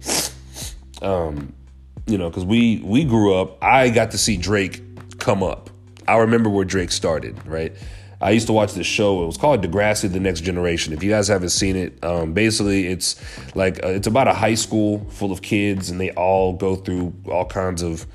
um, 1.02 1.52
you 2.07 2.18
know, 2.18 2.30
because 2.30 2.45
we 2.45 2.80
we 2.85 3.04
grew 3.04 3.35
up. 3.35 3.62
I 3.62 3.90
got 3.90 4.12
to 4.12 4.18
see 4.18 4.37
Drake 4.37 4.83
come 5.18 5.42
up. 5.42 5.71
I 6.07 6.16
remember 6.18 6.49
where 6.49 6.64
Drake 6.64 6.90
started, 6.90 7.47
right? 7.47 7.76
I 8.20 8.32
used 8.32 8.48
to 8.48 8.52
watch 8.52 8.75
this 8.75 8.87
show. 8.87 9.22
It 9.22 9.26
was 9.26 9.37
called 9.37 9.62
Degrassi: 9.62 10.10
The 10.12 10.20
Next 10.20 10.40
Generation. 10.40 10.92
If 10.92 11.02
you 11.02 11.10
guys 11.10 11.28
haven't 11.28 11.50
seen 11.50 11.76
it, 11.76 12.02
um, 12.04 12.32
basically 12.32 12.88
it's 12.88 13.16
like 13.54 13.82
uh, 13.84 13.88
it's 13.88 14.06
about 14.08 14.26
a 14.26 14.32
high 14.32 14.54
school 14.54 15.06
full 15.10 15.30
of 15.30 15.42
kids, 15.42 15.90
and 15.90 16.00
they 16.00 16.10
all 16.12 16.52
go 16.54 16.75
through 16.75 17.14
all 17.30 17.44
kinds 17.44 17.82
of 17.82 18.06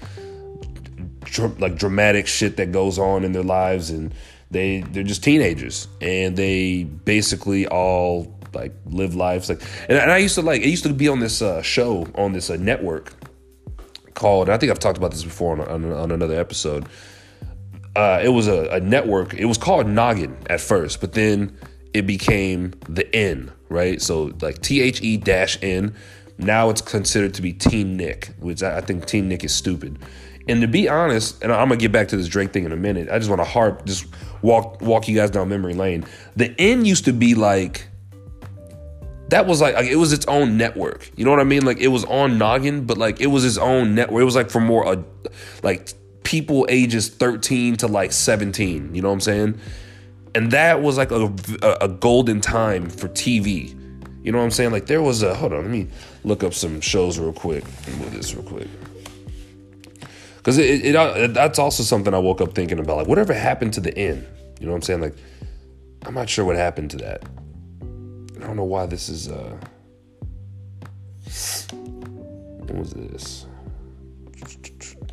dr- 1.21 1.59
like 1.59 1.77
dramatic 1.77 2.27
shit 2.27 2.57
that 2.57 2.71
goes 2.71 2.99
on 2.99 3.23
in 3.23 3.31
their 3.31 3.43
lives, 3.43 3.89
and 3.89 4.13
they 4.51 4.81
they're 4.81 5.03
just 5.03 5.23
teenagers, 5.23 5.87
and 6.01 6.35
they 6.35 6.83
basically 6.83 7.65
all 7.67 8.37
like 8.53 8.73
live 8.85 9.15
lives 9.15 9.47
like. 9.47 9.61
And, 9.87 9.97
and 9.97 10.11
I 10.11 10.17
used 10.17 10.35
to 10.35 10.41
like 10.41 10.61
it 10.61 10.69
used 10.69 10.83
to 10.83 10.93
be 10.93 11.07
on 11.07 11.21
this 11.21 11.41
uh, 11.41 11.61
show 11.61 12.07
on 12.15 12.33
this 12.33 12.49
uh, 12.49 12.57
network 12.57 13.13
called. 14.15 14.49
I 14.49 14.57
think 14.57 14.69
I've 14.69 14.79
talked 14.79 14.97
about 14.97 15.11
this 15.11 15.23
before 15.23 15.53
on, 15.53 15.85
on, 15.85 15.91
on 15.93 16.11
another 16.11 16.37
episode 16.37 16.87
uh, 17.95 18.21
it 18.23 18.29
was 18.29 18.47
a, 18.47 18.67
a 18.69 18.79
network. 18.79 19.33
It 19.33 19.45
was 19.45 19.57
called 19.57 19.87
Noggin 19.87 20.37
at 20.49 20.61
first, 20.61 21.01
but 21.01 21.13
then 21.13 21.57
it 21.93 22.07
became 22.07 22.73
the 22.89 23.13
N, 23.15 23.51
right? 23.69 24.01
So 24.01 24.33
like 24.41 24.61
T 24.61 24.81
H 24.81 25.01
E 25.01 25.17
dash 25.17 25.57
N. 25.61 25.95
Now 26.37 26.69
it's 26.69 26.81
considered 26.81 27.35
to 27.35 27.41
be 27.41 27.53
Teen 27.53 27.95
Nick, 27.95 28.33
which 28.39 28.63
I, 28.63 28.77
I 28.77 28.81
think 28.81 29.05
Teen 29.05 29.29
Nick 29.29 29.43
is 29.43 29.53
stupid. 29.53 29.99
And 30.47 30.61
to 30.61 30.67
be 30.67 30.89
honest, 30.89 31.41
and 31.43 31.53
I'm 31.53 31.69
gonna 31.69 31.77
get 31.77 31.91
back 31.91 32.07
to 32.09 32.17
this 32.17 32.27
Drake 32.27 32.51
thing 32.51 32.65
in 32.65 32.71
a 32.71 32.77
minute. 32.77 33.09
I 33.09 33.17
just 33.17 33.29
want 33.29 33.39
to 33.39 33.45
harp, 33.45 33.85
just 33.85 34.07
walk 34.41 34.81
walk 34.81 35.07
you 35.07 35.15
guys 35.15 35.29
down 35.31 35.49
memory 35.49 35.73
lane. 35.73 36.05
The 36.35 36.53
N 36.59 36.85
used 36.85 37.05
to 37.05 37.13
be 37.13 37.35
like 37.35 37.87
that 39.29 39.47
was 39.47 39.61
like, 39.61 39.75
like 39.75 39.87
it 39.87 39.95
was 39.95 40.13
its 40.13 40.25
own 40.27 40.57
network. 40.57 41.09
You 41.15 41.25
know 41.25 41.31
what 41.31 41.39
I 41.39 41.45
mean? 41.45 41.65
Like 41.65 41.79
it 41.79 41.87
was 41.87 42.03
on 42.05 42.37
Noggin, 42.37 42.85
but 42.85 42.97
like 42.97 43.21
it 43.21 43.27
was 43.27 43.45
its 43.45 43.57
own 43.57 43.95
network. 43.95 44.21
It 44.21 44.25
was 44.25 44.35
like 44.35 44.49
for 44.49 44.59
more 44.59 44.85
uh, 44.85 45.01
like 45.63 45.93
people 46.23 46.65
ages 46.69 47.09
13 47.09 47.77
to 47.77 47.87
like 47.87 48.11
17. 48.11 48.95
You 48.95 49.01
know 49.01 49.09
what 49.09 49.13
I'm 49.13 49.21
saying? 49.21 49.59
And 50.35 50.51
that 50.51 50.81
was 50.81 50.97
like 50.97 51.11
a, 51.11 51.31
a, 51.79 51.87
golden 51.87 52.41
time 52.41 52.89
for 52.89 53.07
TV. 53.09 53.69
You 54.23 54.31
know 54.31 54.39
what 54.39 54.45
I'm 54.45 54.51
saying? 54.51 54.71
Like 54.71 54.87
there 54.87 55.01
was 55.01 55.21
a 55.21 55.35
hold 55.35 55.53
on, 55.53 55.61
let 55.61 55.69
me 55.69 55.87
look 56.23 56.43
up 56.43 56.53
some 56.53 56.81
shows 56.81 57.19
real 57.19 57.33
quick. 57.33 57.63
Move 57.99 58.13
this 58.13 58.33
real 58.33 58.43
quick. 58.43 58.67
Because 60.37 60.57
it, 60.57 60.85
it, 60.85 60.95
it, 60.95 61.33
that's 61.33 61.59
also 61.59 61.83
something 61.83 62.13
I 62.13 62.17
woke 62.17 62.41
up 62.41 62.55
thinking 62.55 62.79
about. 62.79 62.97
Like 62.97 63.07
whatever 63.07 63.33
happened 63.33 63.73
to 63.73 63.79
the 63.79 63.95
N. 63.95 64.25
You 64.59 64.65
know 64.65 64.71
what 64.71 64.77
I'm 64.77 64.81
saying? 64.81 65.01
Like 65.01 65.15
I'm 66.05 66.15
not 66.15 66.29
sure 66.29 66.45
what 66.45 66.55
happened 66.55 66.91
to 66.91 66.97
that. 66.97 67.23
I 68.37 68.47
don't 68.47 68.57
know 68.57 68.63
why 68.63 68.85
this 68.87 69.09
is. 69.09 69.29
uh 69.29 69.57
What 71.71 72.75
was 72.75 72.91
this? 72.91 73.45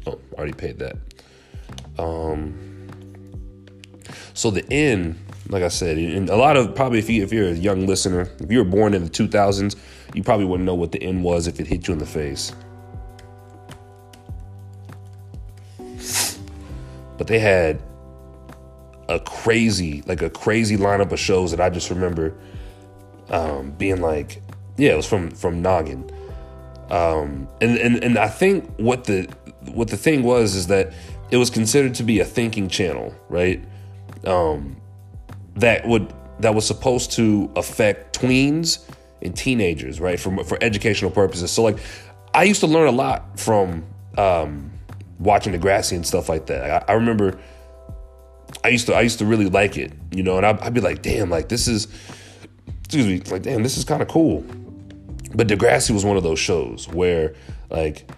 Oh, 0.07 0.19
I 0.33 0.39
already 0.39 0.53
paid 0.53 0.79
that. 0.79 0.97
Um. 1.99 2.67
So 4.35 4.51
the 4.51 4.65
N, 4.73 5.19
like 5.49 5.63
I 5.63 5.69
said, 5.69 5.99
and 5.99 6.31
a 6.31 6.37
lot 6.37 6.57
of 6.57 6.75
probably 6.75 6.99
if 6.99 7.11
you 7.11 7.23
if 7.23 7.33
you're 7.33 7.49
a 7.49 7.55
young 7.55 7.87
listener, 7.87 8.29
if 8.41 8.51
you 8.51 8.59
were 8.59 8.65
born 8.65 8.95
in 8.95 9.05
the 9.05 9.11
2000s, 9.11 9.77
you 10.15 10.23
probably 10.23 10.47
wouldn't 10.47 10.67
know 10.67 10.75
what 10.75 10.93
the 10.93 11.03
N 11.03 11.23
was 11.23 11.47
if 11.47 11.61
it 11.61 11.67
hit 11.67 11.87
you 11.87 11.93
in 11.93 11.99
the 11.99 12.07
face. 12.07 12.53
But 17.19 17.27
they 17.27 17.39
had 17.39 17.83
a 19.11 19.21
crazy, 19.21 20.03
like 20.07 20.23
a 20.23 20.31
crazy 20.31 20.79
lineup 20.79 21.13
of 21.13 21.19
shows 21.19 21.51
that 21.51 21.61
I 21.61 21.69
just 21.69 21.91
remember 21.91 22.35
um, 23.29 23.73
being 23.73 24.01
like, 24.01 24.43
yeah, 24.79 24.93
it 24.93 24.97
was 24.97 25.07
from 25.07 25.31
from 25.31 25.61
Noggin. 25.61 26.11
Um, 26.91 27.49
and, 27.61 27.79
and 27.79 28.03
and 28.03 28.19
I 28.19 28.29
think 28.29 28.69
what 28.77 29.05
the 29.05 29.29
what 29.73 29.89
the 29.89 29.97
thing 29.97 30.23
was 30.23 30.55
is 30.55 30.67
that 30.69 30.93
it 31.31 31.37
was 31.37 31.51
considered 31.51 31.95
to 31.97 32.03
be 32.03 32.21
a 32.21 32.25
thinking 32.25 32.69
channel, 32.69 33.15
right? 33.29 33.63
Um, 34.25 34.81
that 35.57 35.87
would 35.87 36.13
that 36.41 36.55
was 36.55 36.67
supposed 36.67 37.13
to 37.13 37.51
affect 37.55 38.19
tweens 38.19 38.85
and 39.23 39.37
teenagers, 39.37 40.01
right? 40.01 40.19
For 40.19 40.45
for 40.45 40.59
educational 40.61 41.11
purposes. 41.11 41.51
So 41.51 41.63
like, 41.63 41.79
I 42.35 42.45
used 42.45 42.61
to 42.61 42.67
learn 42.67 42.89
a 42.89 42.93
lot 42.93 43.39
from 43.39 43.85
um, 44.19 44.73
watching 45.19 45.53
Degrassi 45.53 45.93
and 45.93 46.07
stuff 46.07 46.29
like 46.29 46.47
that. 46.47 46.89
I, 46.89 46.93
I, 46.93 46.95
remember 46.97 47.39
I 48.65 48.69
used 48.69 48.87
to 48.87 48.95
I 48.95 49.03
used 49.03 49.19
to 49.21 49.27
really 49.27 49.49
like 49.49 49.77
it, 49.77 49.93
you 50.11 50.23
know, 50.23 50.37
and 50.39 50.47
I'd, 50.47 50.61
I'd 50.61 50.75
be 50.75 50.81
like, 50.81 51.03
damn, 51.03 51.31
like 51.31 51.49
this 51.49 51.69
is 51.69 51.87
excuse 52.81 53.07
me, 53.07 53.21
like, 53.31 53.43
damn, 53.43 53.63
this 53.63 53.77
is 53.77 53.85
kind 53.85 54.03
of 54.03 54.09
cool. 54.09 54.45
But 55.33 55.47
Degrassi 55.47 55.93
was 55.93 56.05
one 56.05 56.17
of 56.17 56.23
those 56.23 56.39
shows 56.39 56.89
where, 56.89 57.35
like, 57.71 58.11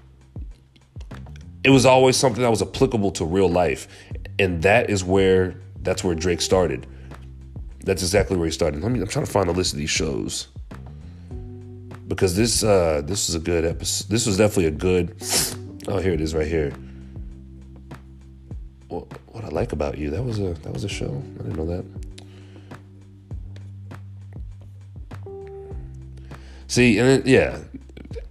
it 1.62 1.70
was 1.70 1.84
always 1.84 2.16
something 2.16 2.42
that 2.42 2.50
was 2.50 2.62
applicable 2.62 3.10
to 3.12 3.24
real 3.24 3.48
life. 3.48 3.86
And 4.38 4.62
that 4.62 4.90
is 4.90 5.04
where, 5.04 5.56
that's 5.82 6.02
where 6.02 6.14
Drake 6.14 6.40
started. 6.40 6.86
That's 7.84 8.02
exactly 8.02 8.36
where 8.36 8.46
he 8.46 8.52
started. 8.52 8.82
Let 8.82 8.92
me, 8.92 9.00
I'm 9.00 9.08
trying 9.08 9.26
to 9.26 9.30
find 9.30 9.48
the 9.48 9.52
list 9.52 9.72
of 9.72 9.78
these 9.78 9.90
shows. 9.90 10.48
Because 12.08 12.34
this, 12.36 12.64
uh, 12.64 13.02
this 13.04 13.28
is 13.28 13.34
a 13.34 13.38
good 13.38 13.64
episode. 13.64 14.08
This 14.08 14.26
was 14.26 14.38
definitely 14.38 14.66
a 14.66 14.70
good, 14.70 15.16
oh, 15.88 15.98
here 15.98 16.12
it 16.12 16.20
is 16.20 16.34
right 16.34 16.46
here. 16.46 16.72
What, 18.88 19.06
what 19.28 19.44
I 19.44 19.48
like 19.48 19.72
about 19.72 19.98
you. 19.98 20.10
That 20.10 20.22
was 20.22 20.38
a, 20.38 20.54
that 20.54 20.72
was 20.72 20.84
a 20.84 20.88
show. 20.88 21.22
I 21.40 21.42
didn't 21.42 21.56
know 21.56 21.66
that. 21.66 22.11
See, 26.72 26.98
and 26.98 27.06
then, 27.06 27.22
yeah, 27.26 27.58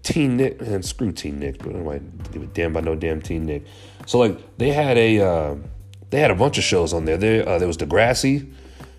Teen 0.01 0.37
Nick, 0.37 0.59
and 0.61 0.83
screw 0.83 1.11
Teen 1.11 1.37
Nick, 1.39 1.59
but 1.59 1.75
I 1.75 1.99
don't 1.99 2.31
give 2.31 2.41
a 2.41 2.47
damn 2.47 2.71
about 2.71 2.85
no 2.85 2.95
damn 2.95 3.21
Teen 3.21 3.45
Nick. 3.45 3.65
So 4.07 4.17
like 4.17 4.57
they 4.57 4.71
had 4.71 4.97
a 4.97 5.19
uh, 5.19 5.55
they 6.09 6.19
had 6.19 6.31
a 6.31 6.35
bunch 6.35 6.57
of 6.57 6.63
shows 6.63 6.91
on 6.91 7.05
there. 7.05 7.17
There 7.17 7.47
uh, 7.47 7.59
there 7.59 7.67
was 7.67 7.77
Degrassi. 7.77 8.51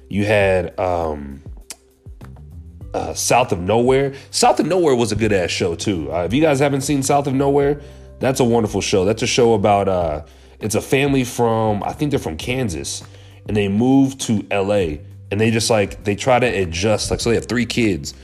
You 0.09 0.27
had 0.27 0.79
um, 0.79 1.43
uh, 2.95 3.15
South 3.15 3.51
of 3.51 3.59
Nowhere. 3.59 4.15
South 4.31 4.61
of 4.61 4.67
Nowhere 4.67 4.95
was 4.95 5.11
a 5.11 5.17
good 5.17 5.33
ass 5.33 5.51
show 5.51 5.75
too. 5.75 6.13
Uh, 6.13 6.23
if 6.23 6.33
you 6.33 6.41
guys 6.41 6.61
haven't 6.61 6.83
seen 6.83 7.03
South 7.03 7.27
of 7.27 7.35
Nowhere, 7.35 7.81
that's 8.21 8.39
a 8.39 8.45
wonderful 8.45 8.81
show. 8.81 9.05
That's 9.05 9.23
a 9.23 9.27
show 9.27 9.55
about 9.55 9.89
uh, 9.89 10.25
it's 10.61 10.77
a 10.77 10.81
family 10.81 11.25
from 11.25 11.83
I 11.83 11.95
think 11.95 12.13
they're 12.13 12.21
from 12.21 12.37
Kansas, 12.37 13.03
and 13.49 13.57
they 13.57 13.67
moved 13.67 14.21
to 14.21 14.47
L.A. 14.53 15.01
and 15.33 15.41
they 15.41 15.51
just 15.51 15.69
like 15.69 16.05
they 16.05 16.15
try 16.15 16.39
to 16.39 16.47
adjust. 16.47 17.11
Like 17.11 17.19
so, 17.19 17.31
they 17.31 17.35
have 17.35 17.47
three 17.47 17.67
kids 17.67 18.15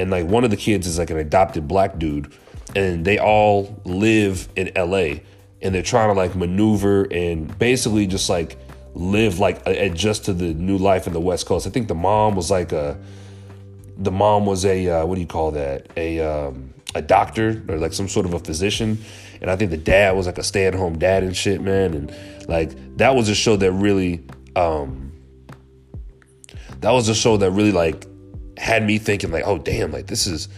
and 0.00 0.10
like 0.10 0.26
one 0.26 0.44
of 0.44 0.50
the 0.50 0.56
kids 0.56 0.86
is 0.86 0.98
like 0.98 1.10
an 1.10 1.18
adopted 1.18 1.68
black 1.68 1.98
dude 1.98 2.32
and 2.74 3.04
they 3.04 3.18
all 3.18 3.80
live 3.84 4.48
in 4.56 4.70
LA 4.74 5.20
and 5.62 5.74
they're 5.74 5.82
trying 5.82 6.08
to 6.08 6.14
like 6.14 6.34
maneuver 6.34 7.06
and 7.10 7.56
basically 7.58 8.06
just 8.06 8.28
like 8.30 8.58
live 8.94 9.38
like 9.38 9.64
adjust 9.66 10.24
to 10.24 10.32
the 10.32 10.54
new 10.54 10.78
life 10.78 11.06
in 11.06 11.12
the 11.12 11.20
West 11.20 11.46
Coast. 11.46 11.66
I 11.66 11.70
think 11.70 11.88
the 11.88 11.94
mom 11.94 12.34
was 12.34 12.50
like 12.50 12.72
a 12.72 12.98
the 13.98 14.10
mom 14.10 14.46
was 14.46 14.64
a 14.64 14.88
uh, 14.88 15.06
what 15.06 15.16
do 15.16 15.20
you 15.20 15.26
call 15.26 15.50
that? 15.52 15.86
A 15.96 16.20
um, 16.20 16.72
a 16.94 17.02
doctor 17.02 17.62
or 17.68 17.76
like 17.76 17.92
some 17.92 18.08
sort 18.08 18.26
of 18.26 18.34
a 18.34 18.38
physician. 18.38 18.98
And 19.40 19.50
I 19.50 19.56
think 19.56 19.70
the 19.70 19.76
dad 19.76 20.16
was 20.16 20.26
like 20.26 20.38
a 20.38 20.42
stay-at-home 20.42 20.98
dad 20.98 21.22
and 21.22 21.36
shit, 21.36 21.60
man. 21.60 21.94
And 21.94 22.48
like 22.48 22.96
that 22.96 23.14
was 23.14 23.28
a 23.28 23.34
show 23.34 23.56
that 23.56 23.72
really 23.72 24.24
um 24.56 25.12
that 26.80 26.90
was 26.90 27.08
a 27.08 27.14
show 27.14 27.36
that 27.36 27.50
really 27.50 27.72
like 27.72 28.06
had 28.60 28.84
me 28.84 28.98
thinking 28.98 29.30
like, 29.30 29.44
oh 29.46 29.58
damn, 29.58 29.90
like 29.90 30.06
this 30.06 30.26
is 30.26 30.48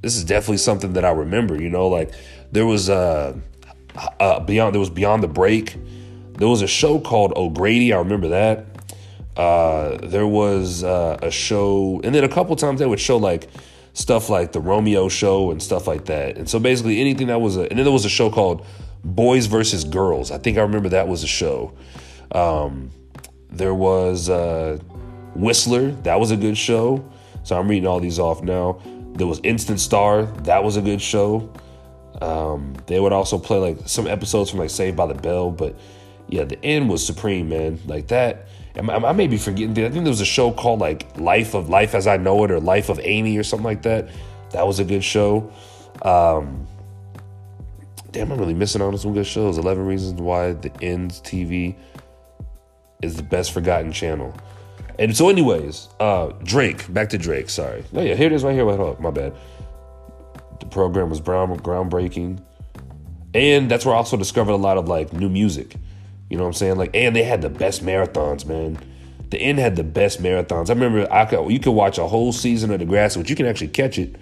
this 0.00 0.16
is 0.16 0.24
definitely 0.24 0.58
something 0.58 0.92
that 0.94 1.04
I 1.04 1.10
remember. 1.10 1.60
You 1.60 1.70
know, 1.70 1.86
like 1.86 2.12
there 2.52 2.66
was 2.66 2.90
uh, 2.90 3.36
uh 4.20 4.40
beyond 4.40 4.74
there 4.74 4.80
was 4.80 4.90
beyond 4.90 5.22
the 5.22 5.28
break. 5.28 5.76
There 6.34 6.48
was 6.48 6.60
a 6.60 6.66
show 6.66 6.98
called 7.00 7.32
O'Grady. 7.36 7.92
I 7.92 7.98
remember 7.98 8.28
that. 8.28 8.66
Uh, 9.36 9.98
there 10.06 10.26
was 10.26 10.82
uh, 10.82 11.18
a 11.22 11.30
show, 11.30 12.00
and 12.02 12.14
then 12.14 12.24
a 12.24 12.28
couple 12.28 12.56
times 12.56 12.80
they 12.80 12.86
would 12.86 13.00
show 13.00 13.16
like 13.16 13.48
stuff 13.92 14.28
like 14.28 14.52
the 14.52 14.60
Romeo 14.60 15.08
show 15.08 15.50
and 15.50 15.62
stuff 15.62 15.86
like 15.86 16.06
that. 16.06 16.36
And 16.36 16.48
so 16.48 16.58
basically 16.58 17.00
anything 17.00 17.28
that 17.28 17.40
was 17.40 17.56
a, 17.56 17.62
and 17.62 17.78
then 17.78 17.84
there 17.84 17.92
was 17.92 18.04
a 18.04 18.10
show 18.10 18.28
called 18.28 18.66
Boys 19.04 19.46
versus 19.46 19.84
Girls. 19.84 20.30
I 20.30 20.38
think 20.38 20.58
I 20.58 20.62
remember 20.62 20.88
that 20.90 21.06
was 21.06 21.22
a 21.22 21.28
show. 21.28 21.72
Um, 22.32 22.90
there 23.50 23.74
was 23.74 24.28
uh, 24.28 24.78
Whistler. 25.34 25.92
That 26.02 26.18
was 26.18 26.30
a 26.30 26.36
good 26.36 26.58
show. 26.58 27.04
So 27.46 27.56
I'm 27.56 27.68
reading 27.68 27.86
all 27.86 28.00
these 28.00 28.18
off 28.18 28.42
now. 28.42 28.80
There 29.12 29.26
was 29.28 29.38
Instant 29.44 29.78
Star. 29.78 30.24
That 30.24 30.64
was 30.64 30.76
a 30.76 30.82
good 30.82 31.00
show. 31.00 31.48
Um, 32.20 32.74
they 32.86 32.98
would 32.98 33.12
also 33.12 33.38
play 33.38 33.58
like 33.58 33.88
some 33.88 34.08
episodes 34.08 34.50
from 34.50 34.58
like 34.58 34.68
Saved 34.68 34.96
by 34.96 35.06
the 35.06 35.14
Bell, 35.14 35.52
but 35.52 35.78
yeah, 36.26 36.42
the 36.42 36.58
N 36.64 36.88
was 36.88 37.06
supreme, 37.06 37.48
man. 37.48 37.78
Like 37.86 38.08
that. 38.08 38.48
I 38.76 39.12
may 39.12 39.28
be 39.28 39.36
forgetting. 39.36 39.70
I 39.70 39.90
think 39.90 40.02
there 40.02 40.10
was 40.10 40.20
a 40.20 40.24
show 40.24 40.50
called 40.50 40.80
like 40.80 41.18
Life 41.20 41.54
of 41.54 41.68
Life 41.68 41.94
as 41.94 42.08
I 42.08 42.16
Know 42.16 42.42
It 42.42 42.50
or 42.50 42.58
Life 42.58 42.88
of 42.88 42.98
Amy 43.04 43.38
or 43.38 43.44
something 43.44 43.64
like 43.64 43.82
that. 43.82 44.08
That 44.50 44.66
was 44.66 44.80
a 44.80 44.84
good 44.84 45.04
show. 45.04 45.48
Um, 46.02 46.66
damn, 48.10 48.32
I'm 48.32 48.40
really 48.40 48.54
missing 48.54 48.82
out 48.82 48.88
on 48.88 48.98
some 48.98 49.14
good 49.14 49.24
shows. 49.24 49.56
11 49.56 49.86
Reasons 49.86 50.20
Why 50.20 50.52
the 50.52 50.72
N's 50.82 51.20
TV 51.20 51.76
is 53.02 53.14
the 53.14 53.22
best 53.22 53.52
forgotten 53.52 53.92
channel. 53.92 54.34
And 54.98 55.16
so, 55.16 55.28
anyways, 55.28 55.88
uh, 56.00 56.28
Drake. 56.42 56.92
Back 56.92 57.10
to 57.10 57.18
Drake. 57.18 57.50
Sorry. 57.50 57.84
Oh 57.94 58.00
yeah, 58.00 58.14
here 58.14 58.26
it 58.26 58.32
is 58.32 58.44
right 58.44 58.54
here. 58.54 58.64
Wait, 58.64 58.76
hold 58.76 58.96
up. 58.96 59.00
My 59.00 59.10
bad. 59.10 59.34
The 60.60 60.66
program 60.66 61.10
was 61.10 61.20
ground 61.20 61.62
groundbreaking, 61.62 62.42
and 63.34 63.70
that's 63.70 63.84
where 63.84 63.94
I 63.94 63.98
also 63.98 64.16
discovered 64.16 64.52
a 64.52 64.56
lot 64.56 64.78
of 64.78 64.88
like 64.88 65.12
new 65.12 65.28
music. 65.28 65.76
You 66.30 66.36
know 66.36 66.44
what 66.44 66.48
I'm 66.48 66.54
saying? 66.54 66.76
Like, 66.76 66.90
and 66.94 67.14
they 67.14 67.22
had 67.22 67.42
the 67.42 67.50
best 67.50 67.84
marathons, 67.84 68.46
man. 68.46 68.78
The 69.30 69.38
N 69.38 69.58
had 69.58 69.76
the 69.76 69.84
best 69.84 70.22
marathons. 70.22 70.70
I 70.70 70.72
remember 70.72 71.12
I 71.12 71.26
could 71.26 71.50
you 71.50 71.60
could 71.60 71.72
watch 71.72 71.98
a 71.98 72.06
whole 72.06 72.32
season 72.32 72.70
of 72.70 72.78
the 72.78 72.86
Degrassi, 72.86 73.18
which 73.18 73.28
you 73.28 73.36
can 73.36 73.46
actually 73.46 73.68
catch 73.68 73.98
it 73.98 74.16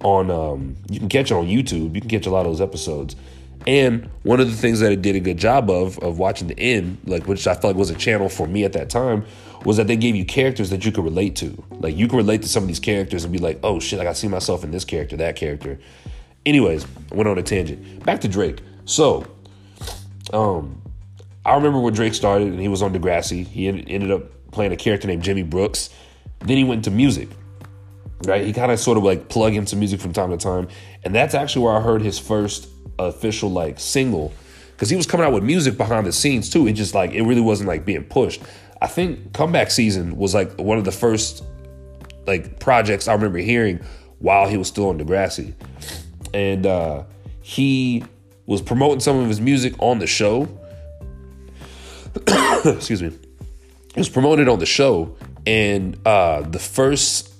on. 0.00 0.30
Um, 0.30 0.76
you 0.88 1.00
can 1.00 1.08
catch 1.08 1.30
it 1.30 1.34
on 1.34 1.46
YouTube. 1.46 1.94
You 1.94 2.00
can 2.00 2.10
catch 2.10 2.26
a 2.26 2.30
lot 2.30 2.46
of 2.46 2.52
those 2.52 2.60
episodes. 2.60 3.16
And 3.66 4.10
one 4.22 4.40
of 4.40 4.50
the 4.50 4.56
things 4.56 4.80
that 4.80 4.92
it 4.92 5.02
did 5.02 5.14
a 5.14 5.20
good 5.20 5.38
job 5.38 5.70
of 5.70 5.98
of 6.00 6.18
watching 6.18 6.48
the 6.48 6.58
N, 6.58 6.98
like 7.04 7.26
which 7.26 7.46
I 7.46 7.54
felt 7.54 7.64
like 7.64 7.76
was 7.76 7.90
a 7.90 7.94
channel 7.94 8.28
for 8.28 8.46
me 8.46 8.64
at 8.64 8.72
that 8.72 8.90
time, 8.90 9.24
was 9.64 9.76
that 9.76 9.86
they 9.86 9.96
gave 9.96 10.16
you 10.16 10.24
characters 10.24 10.70
that 10.70 10.84
you 10.84 10.92
could 10.92 11.04
relate 11.04 11.36
to. 11.36 11.62
Like 11.70 11.96
you 11.96 12.08
could 12.08 12.16
relate 12.16 12.42
to 12.42 12.48
some 12.48 12.64
of 12.64 12.68
these 12.68 12.80
characters 12.80 13.24
and 13.24 13.32
be 13.32 13.38
like, 13.38 13.60
oh 13.62 13.78
shit, 13.78 13.98
like 13.98 14.08
I 14.08 14.12
see 14.12 14.28
myself 14.28 14.64
in 14.64 14.70
this 14.70 14.84
character, 14.84 15.16
that 15.18 15.36
character. 15.36 15.78
Anyways, 16.44 16.86
I 17.12 17.14
went 17.14 17.28
on 17.28 17.38
a 17.38 17.42
tangent. 17.42 18.04
Back 18.04 18.20
to 18.22 18.28
Drake. 18.28 18.60
So, 18.84 19.26
um, 20.32 20.82
I 21.44 21.54
remember 21.54 21.78
when 21.78 21.94
Drake 21.94 22.14
started 22.14 22.48
and 22.48 22.60
he 22.60 22.68
was 22.68 22.82
on 22.82 22.92
Degrassi. 22.92 23.46
He 23.46 23.68
ended 23.68 24.10
up 24.10 24.50
playing 24.50 24.72
a 24.72 24.76
character 24.76 25.06
named 25.06 25.22
Jimmy 25.22 25.44
Brooks. 25.44 25.90
Then 26.40 26.56
he 26.56 26.64
went 26.64 26.84
to 26.84 26.90
music. 26.90 27.28
Right? 28.24 28.44
He 28.44 28.52
kind 28.52 28.70
of 28.70 28.78
sort 28.78 28.98
of 28.98 29.04
like 29.04 29.28
plug 29.28 29.54
into 29.54 29.76
music 29.76 30.00
from 30.00 30.12
time 30.12 30.30
to 30.30 30.36
time. 30.36 30.68
And 31.04 31.14
that's 31.14 31.34
actually 31.34 31.64
where 31.64 31.76
I 31.76 31.80
heard 31.80 32.02
his 32.02 32.18
first 32.18 32.68
official 32.98 33.50
like 33.50 33.80
single. 33.80 34.32
Because 34.72 34.90
he 34.90 34.96
was 34.96 35.06
coming 35.06 35.26
out 35.26 35.32
with 35.32 35.42
music 35.42 35.76
behind 35.76 36.06
the 36.06 36.12
scenes 36.12 36.50
too. 36.50 36.66
It 36.66 36.74
just 36.74 36.94
like 36.94 37.12
it 37.12 37.22
really 37.22 37.40
wasn't 37.40 37.68
like 37.68 37.84
being 37.84 38.04
pushed. 38.04 38.42
I 38.80 38.86
think 38.86 39.32
comeback 39.32 39.70
season 39.70 40.16
was 40.16 40.34
like 40.34 40.58
one 40.58 40.78
of 40.78 40.84
the 40.84 40.92
first 40.92 41.44
like 42.26 42.60
projects 42.60 43.08
I 43.08 43.14
remember 43.14 43.38
hearing 43.38 43.80
while 44.18 44.48
he 44.48 44.56
was 44.56 44.68
still 44.68 44.88
on 44.88 44.98
Degrassi. 44.98 45.54
And 46.32 46.66
uh 46.66 47.04
he 47.42 48.04
was 48.46 48.62
promoting 48.62 49.00
some 49.00 49.18
of 49.18 49.28
his 49.28 49.40
music 49.40 49.74
on 49.78 49.98
the 49.98 50.06
show. 50.06 50.48
Excuse 52.64 53.02
me. 53.02 53.10
He 53.94 54.00
was 54.00 54.08
promoted 54.08 54.48
on 54.48 54.58
the 54.58 54.66
show, 54.66 55.16
and 55.46 55.98
uh, 56.06 56.42
the 56.42 56.58
first 56.58 57.31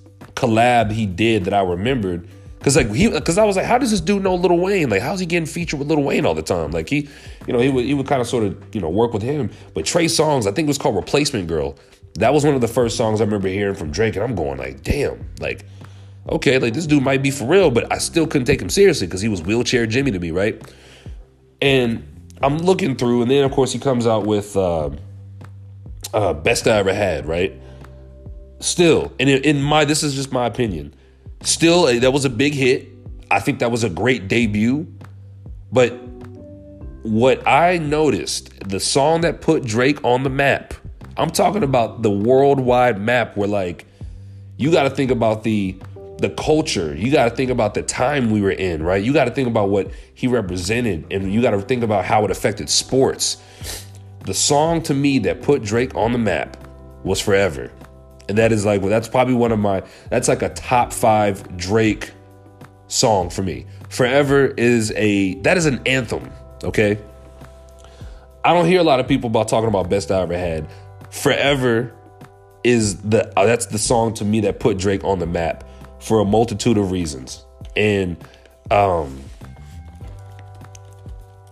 collab 0.42 0.90
he 0.90 1.06
did 1.06 1.44
that 1.44 1.54
I 1.54 1.62
remembered, 1.62 2.28
because 2.58 2.76
like 2.76 2.92
he, 2.92 3.08
because 3.08 3.38
I 3.38 3.44
was 3.44 3.56
like, 3.56 3.66
how 3.66 3.78
does 3.78 3.90
this 3.90 4.00
dude 4.00 4.22
know 4.22 4.34
Lil 4.34 4.58
Wayne? 4.58 4.90
Like, 4.90 5.02
how's 5.02 5.20
he 5.20 5.26
getting 5.26 5.46
featured 5.46 5.78
with 5.78 5.88
Lil 5.88 6.02
Wayne 6.02 6.26
all 6.26 6.34
the 6.34 6.42
time? 6.42 6.70
Like 6.70 6.88
he, 6.88 7.08
you 7.46 7.52
know, 7.52 7.58
he 7.58 7.68
would 7.68 7.84
he 7.84 7.94
would 7.94 8.06
kind 8.06 8.20
of 8.20 8.26
sort 8.26 8.44
of 8.44 8.74
you 8.74 8.80
know 8.80 8.90
work 8.90 9.12
with 9.12 9.22
him. 9.22 9.50
But 9.74 9.86
Trey 9.86 10.06
Songz, 10.06 10.46
I 10.46 10.52
think 10.52 10.66
it 10.66 10.68
was 10.68 10.78
called 10.78 10.96
Replacement 10.96 11.48
Girl. 11.48 11.76
That 12.14 12.34
was 12.34 12.44
one 12.44 12.54
of 12.54 12.60
the 12.60 12.68
first 12.68 12.96
songs 12.96 13.20
I 13.20 13.24
remember 13.24 13.48
hearing 13.48 13.74
from 13.74 13.90
Drake, 13.90 14.16
and 14.16 14.24
I'm 14.24 14.34
going 14.34 14.58
like, 14.58 14.82
damn, 14.82 15.26
like 15.40 15.64
okay, 16.28 16.58
like 16.58 16.74
this 16.74 16.86
dude 16.86 17.02
might 17.02 17.22
be 17.22 17.30
for 17.30 17.46
real, 17.46 17.70
but 17.70 17.92
I 17.92 17.98
still 17.98 18.26
couldn't 18.26 18.46
take 18.46 18.60
him 18.60 18.70
seriously 18.70 19.06
because 19.06 19.20
he 19.20 19.28
was 19.28 19.42
wheelchair 19.42 19.86
Jimmy 19.86 20.12
to 20.12 20.18
me, 20.18 20.30
right? 20.30 20.62
And 21.60 22.06
I'm 22.42 22.58
looking 22.58 22.96
through, 22.96 23.22
and 23.22 23.30
then 23.30 23.44
of 23.44 23.52
course 23.52 23.72
he 23.72 23.78
comes 23.78 24.06
out 24.06 24.26
with 24.26 24.56
uh, 24.56 24.90
uh, 26.14 26.32
best 26.34 26.66
I 26.66 26.78
ever 26.78 26.94
had, 26.94 27.26
right? 27.26 27.54
Still, 28.62 29.12
and 29.18 29.28
in, 29.28 29.60
my 29.60 29.84
this 29.84 30.04
is 30.04 30.14
just 30.14 30.32
my 30.32 30.46
opinion. 30.46 30.94
Still, 31.42 31.86
uh, 31.86 31.98
that 31.98 32.12
was 32.12 32.24
a 32.24 32.30
big 32.30 32.54
hit. 32.54 32.88
I 33.28 33.40
think 33.40 33.58
that 33.58 33.72
was 33.72 33.82
a 33.82 33.90
great 33.90 34.28
debut, 34.28 34.86
but 35.72 35.90
what 37.02 37.46
I 37.46 37.78
noticed, 37.78 38.68
the 38.68 38.78
song 38.78 39.22
that 39.22 39.40
put 39.40 39.64
Drake 39.64 40.04
on 40.04 40.22
the 40.22 40.30
map. 40.30 40.74
I'm 41.16 41.30
talking 41.30 41.64
about 41.64 42.02
the 42.02 42.10
worldwide 42.10 43.00
map 43.00 43.36
where 43.36 43.48
like 43.48 43.84
you 44.56 44.70
got 44.70 44.84
to 44.84 44.90
think 44.90 45.10
about 45.10 45.42
the 45.42 45.76
the 46.18 46.30
culture. 46.30 46.94
You 46.94 47.10
got 47.10 47.28
to 47.28 47.34
think 47.34 47.50
about 47.50 47.74
the 47.74 47.82
time 47.82 48.30
we 48.30 48.40
were 48.40 48.52
in, 48.52 48.84
right? 48.84 49.02
You 49.02 49.12
got 49.12 49.24
to 49.24 49.32
think 49.32 49.48
about 49.48 49.70
what 49.70 49.90
he 50.14 50.28
represented 50.28 51.04
and 51.10 51.34
you 51.34 51.42
got 51.42 51.50
to 51.50 51.60
think 51.60 51.82
about 51.82 52.04
how 52.04 52.24
it 52.24 52.30
affected 52.30 52.70
sports. 52.70 53.38
The 54.24 54.34
song 54.34 54.82
to 54.82 54.94
me 54.94 55.18
that 55.20 55.42
put 55.42 55.64
Drake 55.64 55.96
on 55.96 56.12
the 56.12 56.18
map 56.18 56.56
was 57.02 57.20
Forever. 57.20 57.72
And 58.28 58.38
that 58.38 58.52
is 58.52 58.64
like, 58.64 58.80
well, 58.80 58.90
that's 58.90 59.08
probably 59.08 59.34
one 59.34 59.52
of 59.52 59.58
my, 59.58 59.82
that's 60.10 60.28
like 60.28 60.42
a 60.42 60.48
top 60.50 60.92
five 60.92 61.56
Drake 61.56 62.12
song 62.86 63.30
for 63.30 63.42
me. 63.42 63.66
Forever 63.88 64.46
is 64.46 64.92
a, 64.96 65.34
that 65.40 65.56
is 65.56 65.66
an 65.66 65.80
anthem, 65.86 66.30
okay? 66.62 66.98
I 68.44 68.52
don't 68.54 68.66
hear 68.66 68.80
a 68.80 68.84
lot 68.84 69.00
of 69.00 69.08
people 69.08 69.28
about 69.28 69.48
talking 69.48 69.68
about 69.68 69.88
best 69.88 70.10
I 70.10 70.20
ever 70.20 70.36
had. 70.36 70.68
Forever 71.10 71.92
is 72.64 73.00
the, 73.02 73.38
uh, 73.38 73.44
that's 73.44 73.66
the 73.66 73.78
song 73.78 74.14
to 74.14 74.24
me 74.24 74.40
that 74.40 74.60
put 74.60 74.78
Drake 74.78 75.04
on 75.04 75.18
the 75.18 75.26
map 75.26 75.64
for 76.00 76.20
a 76.20 76.24
multitude 76.24 76.78
of 76.78 76.90
reasons. 76.90 77.44
And 77.76 78.16
um 78.70 79.20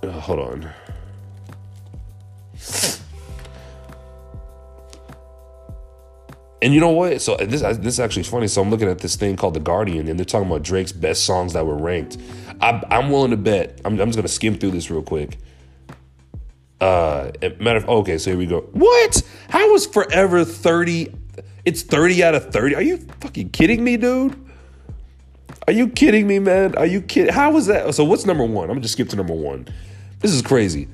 uh, 0.03 0.09
hold 0.13 0.39
on. 0.39 0.71
And 6.63 6.75
you 6.75 6.81
know 6.81 6.91
what? 6.91 7.23
So 7.23 7.37
this 7.37 7.63
this 7.63 7.95
is 7.95 8.01
actually 8.01 8.25
funny. 8.25 8.47
So 8.47 8.61
I'm 8.61 8.71
looking 8.71 8.89
at 8.89 8.99
this 8.99 9.17
thing 9.17 9.37
called 9.37 9.55
The 9.55 9.61
Guardian, 9.61 10.09
and 10.09 10.19
they're 10.19 10.27
talking 10.27 10.49
about 10.49 10.63
Drake's 10.63 10.93
best 10.93 11.25
songs 11.25 11.55
that 11.55 11.65
were 11.65 11.77
ranked. 11.77 12.19
I, 12.61 12.83
am 12.91 13.11
willing 13.11 13.31
to 13.31 13.39
bet. 13.39 13.81
I'm, 13.85 13.99
I'm 13.99 14.09
just 14.09 14.17
gonna 14.17 14.29
skim 14.29 14.57
through 14.57 14.73
this 14.73 14.91
real 14.91 15.03
quick. 15.03 15.39
Uh, 16.81 17.31
matter 17.59 17.79
of 17.79 17.89
okay, 17.89 18.19
so 18.19 18.31
here 18.31 18.39
we 18.39 18.47
go. 18.47 18.61
What? 18.73 19.23
How 19.49 19.73
was 19.73 19.87
Forever 19.87 20.45
30 20.45 21.15
it's 21.65 21.83
30 21.83 22.25
out 22.25 22.35
of 22.35 22.53
30. 22.53 22.75
Are 22.75 22.83
you 22.83 22.99
fucking 23.21 23.51
kidding 23.51 23.85
me, 23.85 23.97
dude? 23.97 24.37
Are 25.67 25.73
you 25.73 25.89
kidding 25.89 26.27
me, 26.27 26.39
man? 26.39 26.75
Are 26.77 26.87
you 26.87 27.01
kidding? 27.01 27.33
How 27.33 27.51
was 27.51 27.67
that? 27.67 27.95
So 27.95 28.05
what's 28.05 28.27
number 28.27 28.45
one? 28.45 28.65
I'm 28.65 28.71
gonna 28.71 28.81
just 28.81 28.95
skip 28.95 29.09
to 29.11 29.17
number 29.17 29.35
one. 29.35 29.69
This 30.21 30.33
is 30.33 30.43
crazy. 30.43 30.89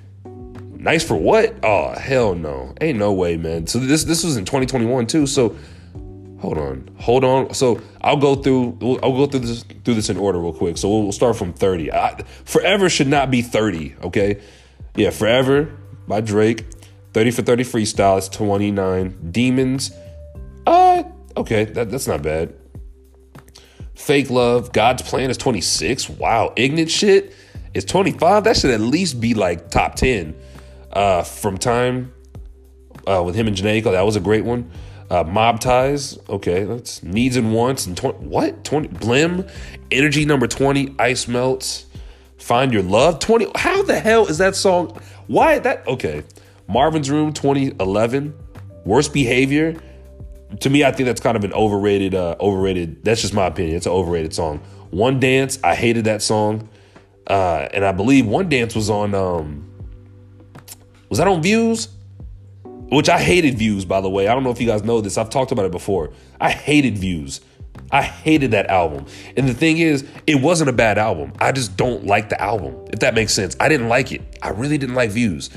Nice 0.78 1.04
for 1.04 1.16
what? 1.16 1.54
Oh 1.62 1.92
hell 1.92 2.34
no. 2.34 2.74
Ain't 2.80 2.98
no 2.98 3.12
way, 3.12 3.36
man. 3.36 3.66
So 3.66 3.78
this 3.78 4.04
this 4.04 4.24
was 4.24 4.36
in 4.36 4.44
2021 4.44 5.06
too. 5.06 5.26
So 5.26 5.56
hold 6.40 6.58
on, 6.58 6.88
hold 6.98 7.24
on. 7.24 7.54
So 7.54 7.80
I'll 8.00 8.16
go 8.16 8.34
through. 8.34 8.78
I'll 9.02 9.16
go 9.16 9.26
through 9.26 9.40
this 9.40 9.64
through 9.84 9.94
this 9.94 10.10
in 10.10 10.16
order 10.16 10.38
real 10.38 10.52
quick. 10.52 10.78
So 10.78 10.88
we'll, 10.88 11.12
start 11.12 11.36
from 11.36 11.52
30. 11.52 11.92
I, 11.92 12.22
Forever 12.44 12.88
should 12.88 13.08
not 13.08 13.30
be 13.30 13.42
30. 13.42 13.96
Okay, 14.04 14.40
yeah. 14.94 15.10
Forever 15.10 15.70
by 16.06 16.20
Drake. 16.20 16.64
30 17.14 17.30
for 17.30 17.42
30 17.42 17.64
freestyle. 17.64 18.18
It's 18.18 18.28
29. 18.28 19.30
Demons 19.30 19.90
uh, 20.66 21.04
okay, 21.36 21.64
that, 21.64 21.90
that's 21.90 22.06
not 22.06 22.22
bad. 22.22 22.52
Fake 23.94 24.30
Love, 24.30 24.72
God's 24.72 25.02
Plan 25.02 25.30
is 25.30 25.38
26. 25.38 26.10
Wow. 26.10 26.52
Ignorant 26.56 26.90
Shit 26.90 27.34
is 27.72 27.84
25. 27.84 28.44
That 28.44 28.56
should 28.56 28.70
at 28.70 28.80
least 28.80 29.20
be 29.20 29.34
like 29.34 29.70
top 29.70 29.94
10. 29.94 30.34
Uh, 30.96 31.22
From 31.22 31.58
Time 31.58 32.14
uh, 33.06 33.22
with 33.22 33.34
him 33.34 33.46
and 33.46 33.56
Aiko, 33.56 33.92
that 33.92 34.06
was 34.06 34.16
a 34.16 34.20
great 34.20 34.46
one. 34.46 34.70
Uh, 35.10 35.22
Mob 35.24 35.60
Ties, 35.60 36.18
okay, 36.28 36.64
that's 36.64 37.02
Needs 37.02 37.36
and 37.36 37.52
Wants 37.52 37.86
and 37.86 37.96
20, 37.96 38.26
what? 38.26 38.64
20 38.64 38.88
Blim, 38.88 39.50
Energy 39.90 40.24
number 40.24 40.46
20, 40.46 40.94
Ice 40.98 41.28
Melts, 41.28 41.84
Find 42.38 42.72
Your 42.72 42.82
Love 42.82 43.18
20. 43.18 43.46
How 43.56 43.82
the 43.82 44.00
hell 44.00 44.26
is 44.26 44.38
that 44.38 44.56
song? 44.56 44.98
Why 45.26 45.58
that? 45.58 45.86
Okay. 45.86 46.24
Marvin's 46.66 47.10
Room 47.10 47.32
2011, 47.34 48.34
Worst 48.84 49.12
Behavior 49.12 49.76
to 50.60 50.70
me, 50.70 50.84
I 50.84 50.92
think 50.92 51.06
that's 51.06 51.20
kind 51.20 51.36
of 51.36 51.44
an 51.44 51.52
overrated, 51.52 52.14
uh, 52.14 52.36
overrated. 52.40 53.04
That's 53.04 53.20
just 53.20 53.34
my 53.34 53.46
opinion. 53.46 53.76
It's 53.76 53.86
an 53.86 53.92
overrated 53.92 54.32
song. 54.32 54.60
One 54.90 55.20
Dance, 55.20 55.58
I 55.62 55.74
hated 55.74 56.04
that 56.04 56.22
song, 56.22 56.68
uh, 57.26 57.68
and 57.74 57.84
I 57.84 57.92
believe 57.92 58.26
One 58.26 58.48
Dance 58.48 58.74
was 58.74 58.88
on. 58.88 59.14
Um, 59.14 59.75
was 61.08 61.18
that 61.18 61.28
on 61.28 61.42
Views? 61.42 61.88
Which 62.88 63.08
I 63.08 63.18
hated 63.18 63.58
Views, 63.58 63.84
by 63.84 64.00
the 64.00 64.08
way. 64.08 64.28
I 64.28 64.34
don't 64.34 64.44
know 64.44 64.50
if 64.50 64.60
you 64.60 64.66
guys 64.66 64.84
know 64.84 65.00
this. 65.00 65.18
I've 65.18 65.30
talked 65.30 65.50
about 65.52 65.64
it 65.64 65.72
before. 65.72 66.12
I 66.40 66.50
hated 66.50 66.98
Views. 66.98 67.40
I 67.90 68.02
hated 68.02 68.52
that 68.52 68.66
album. 68.68 69.06
And 69.36 69.48
the 69.48 69.54
thing 69.54 69.78
is, 69.78 70.06
it 70.26 70.36
wasn't 70.36 70.70
a 70.70 70.72
bad 70.72 70.98
album. 70.98 71.32
I 71.40 71.52
just 71.52 71.76
don't 71.76 72.06
like 72.06 72.28
the 72.28 72.40
album, 72.40 72.76
if 72.92 73.00
that 73.00 73.14
makes 73.14 73.32
sense. 73.32 73.56
I 73.60 73.68
didn't 73.68 73.88
like 73.88 74.12
it. 74.12 74.38
I 74.42 74.50
really 74.50 74.78
didn't 74.78 74.94
like 74.94 75.10
Views. 75.10 75.50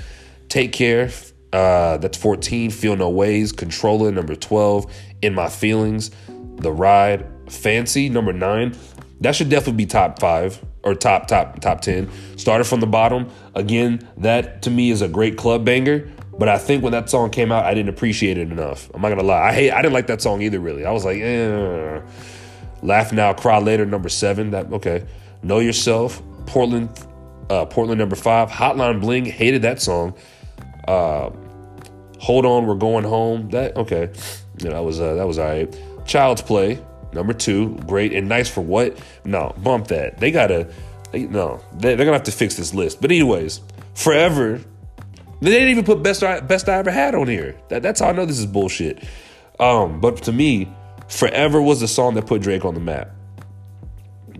Take 0.48 0.72
Care, 0.72 1.12
uh, 1.54 1.98
that's 1.98 2.18
14. 2.18 2.72
Feel 2.72 2.96
No 2.96 3.10
Ways. 3.10 3.52
Controller, 3.52 4.12
number 4.12 4.36
12. 4.36 4.92
In 5.22 5.36
My 5.36 5.50
Feelings. 5.50 6.12
The 6.58 6.72
Ride. 6.72 7.26
Fancy, 7.48 8.10
number 8.10 8.34
nine. 8.34 8.76
That 9.22 9.36
should 9.36 9.50
definitely 9.50 9.84
be 9.84 9.86
top 9.88 10.20
five 10.20 10.64
or 10.90 10.96
top, 10.96 11.28
top, 11.28 11.60
top 11.60 11.82
10. 11.82 12.10
Started 12.38 12.66
from 12.66 12.80
the 12.80 12.88
bottom. 12.88 13.30
Again, 13.56 14.08
that 14.18 14.62
to 14.64 14.72
me 14.72 14.92
is 14.92 15.02
a 15.02 15.08
great 15.08 15.38
club 15.38 15.64
banger. 15.64 16.10
But 16.38 16.48
I 16.48 16.58
think 16.58 16.84
when 16.84 16.94
that 16.94 17.10
song 17.10 17.30
came 17.32 17.52
out, 17.52 17.66
I 17.66 17.74
didn't 17.74 17.90
appreciate 17.90 18.38
it 18.38 18.50
enough. 18.50 18.90
I'm 18.94 19.02
not 19.02 19.10
gonna 19.10 19.24
lie. 19.24 19.50
I 19.50 19.54
hate. 19.54 19.72
I 19.72 19.82
didn't 19.82 19.94
like 19.94 20.08
that 20.08 20.22
song 20.22 20.42
either. 20.42 20.60
Really, 20.60 20.86
I 20.86 20.92
was 20.92 21.04
like, 21.04 21.20
eh. 21.20 22.02
Laugh 22.82 23.12
now, 23.12 23.34
cry 23.34 23.60
later. 23.60 23.86
Number 23.86 24.08
seven. 24.08 24.52
That 24.52 24.72
okay. 24.72 25.06
Know 25.44 25.60
yourself. 25.60 26.22
Portland. 26.46 26.90
Uh, 27.50 27.66
Portland 27.66 28.00
number 28.00 28.16
five. 28.16 28.50
Hotline 28.50 29.02
Bling. 29.02 29.26
Hated 29.26 29.64
that 29.64 29.82
song. 29.82 30.16
Uh, 30.88 31.32
Hold 32.20 32.46
on, 32.46 32.66
we're 32.68 32.76
going 32.76 33.06
home. 33.06 33.50
That 33.50 33.78
okay, 33.78 34.12
that 34.56 34.84
was 34.84 35.00
uh, 35.00 35.16
that 35.16 35.26
was 35.26 35.40
all 35.40 35.46
right. 35.46 35.82
Child's 36.06 36.42
Play 36.42 36.84
number 37.14 37.34
two, 37.34 37.76
great 37.88 38.14
and 38.14 38.28
nice 38.28 38.50
for 38.50 38.62
what? 38.62 38.98
No, 39.26 39.54
bump 39.58 39.88
that. 39.88 40.20
They 40.20 40.32
gotta, 40.32 40.72
they, 41.12 41.24
no, 41.24 41.62
they, 41.74 41.94
are 41.94 41.98
gonna 41.98 42.14
have 42.14 42.24
to 42.24 42.32
fix 42.32 42.56
this 42.56 42.74
list. 42.74 43.02
But 43.02 43.12
anyways, 43.12 43.62
forever. 43.96 44.62
They 45.42 45.52
didn't 45.52 45.70
even 45.70 45.86
put 45.86 46.04
best 46.04 46.22
I, 46.22 46.42
best 46.42 46.68
I 46.68 46.80
ever 46.80 46.92
had 46.92 47.16
on 47.16 47.28
here. 47.28 47.58
That, 47.70 47.82
that's 47.82 48.02
how 48.02 48.10
I 48.10 48.12
know 48.12 48.26
this 48.26 48.40
is 48.40 48.46
bullshit. 48.46 49.02
Um, 49.58 50.02
but 50.02 50.18
to 50.24 50.34
me, 50.34 50.68
Forever 51.10 51.60
was 51.60 51.80
the 51.80 51.88
song 51.88 52.14
that 52.14 52.28
put 52.28 52.42
Drake 52.42 52.64
on 52.64 52.76
the 52.76 52.80
map. 52.80 53.10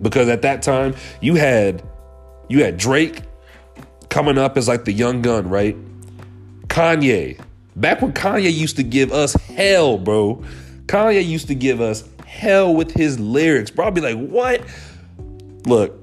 Because 0.00 0.28
at 0.28 0.42
that 0.42 0.62
time, 0.62 0.94
you 1.20 1.34
had 1.34 1.82
you 2.48 2.62
had 2.62 2.78
Drake 2.78 3.22
coming 4.08 4.38
up 4.38 4.56
as 4.56 4.68
like 4.68 4.84
the 4.84 4.92
young 4.92 5.20
gun, 5.20 5.48
right? 5.50 5.76
Kanye. 6.68 7.40
Back 7.76 8.00
when 8.00 8.12
Kanye 8.12 8.52
used 8.52 8.76
to 8.76 8.82
give 8.82 9.12
us 9.12 9.34
hell, 9.34 9.98
bro. 9.98 10.42
Kanye 10.86 11.24
used 11.24 11.48
to 11.48 11.54
give 11.54 11.80
us 11.80 12.08
hell 12.30 12.74
with 12.74 12.92
his 12.92 13.18
lyrics. 13.18 13.70
Bro, 13.70 13.88
I'd 13.88 13.94
be 13.94 14.00
like, 14.00 14.16
what? 14.16 14.62
Look, 15.66 15.98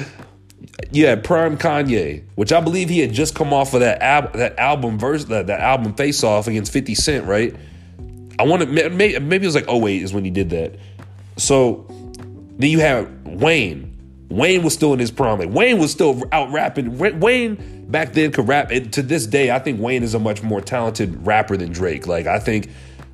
you 0.92 1.06
had 1.06 1.24
Prime 1.24 1.58
Kanye, 1.58 2.22
which 2.36 2.52
I 2.52 2.60
believe 2.60 2.88
he 2.88 3.00
had 3.00 3.12
just 3.12 3.34
come 3.34 3.52
off 3.52 3.74
of 3.74 3.80
that 3.80 4.00
that 4.32 4.58
album 4.58 4.98
verse 4.98 5.24
that, 5.26 5.48
that 5.48 5.60
album 5.60 5.94
Face 5.94 6.22
Off 6.24 6.46
against 6.46 6.72
50 6.72 6.94
Cent, 6.94 7.26
right? 7.26 7.54
I 8.38 8.44
want 8.44 8.62
to 8.62 8.68
maybe, 8.68 9.18
maybe 9.18 9.44
it 9.44 9.48
was 9.48 9.54
like 9.54 9.68
08 9.68 10.02
is 10.02 10.14
when 10.14 10.24
he 10.24 10.30
did 10.30 10.50
that. 10.50 10.76
So 11.36 11.84
then 12.56 12.70
you 12.70 12.80
have 12.80 13.10
Wayne. 13.26 13.88
Wayne 14.30 14.62
was 14.62 14.72
still 14.72 14.92
in 14.92 15.00
his 15.00 15.10
prime. 15.10 15.40
Like 15.40 15.50
Wayne 15.50 15.78
was 15.78 15.90
still 15.90 16.22
out 16.32 16.50
rapping. 16.52 16.96
Wayne 16.96 17.86
back 17.90 18.12
then 18.12 18.30
could 18.30 18.48
rap. 18.48 18.70
And 18.70 18.90
to 18.92 19.02
this 19.02 19.26
day, 19.26 19.50
I 19.50 19.58
think 19.58 19.80
Wayne 19.80 20.04
is 20.04 20.14
a 20.14 20.20
much 20.20 20.42
more 20.42 20.60
talented 20.60 21.26
rapper 21.26 21.56
than 21.56 21.72
Drake. 21.72 22.06
Like 22.06 22.26
I 22.26 22.38
think 22.38 22.70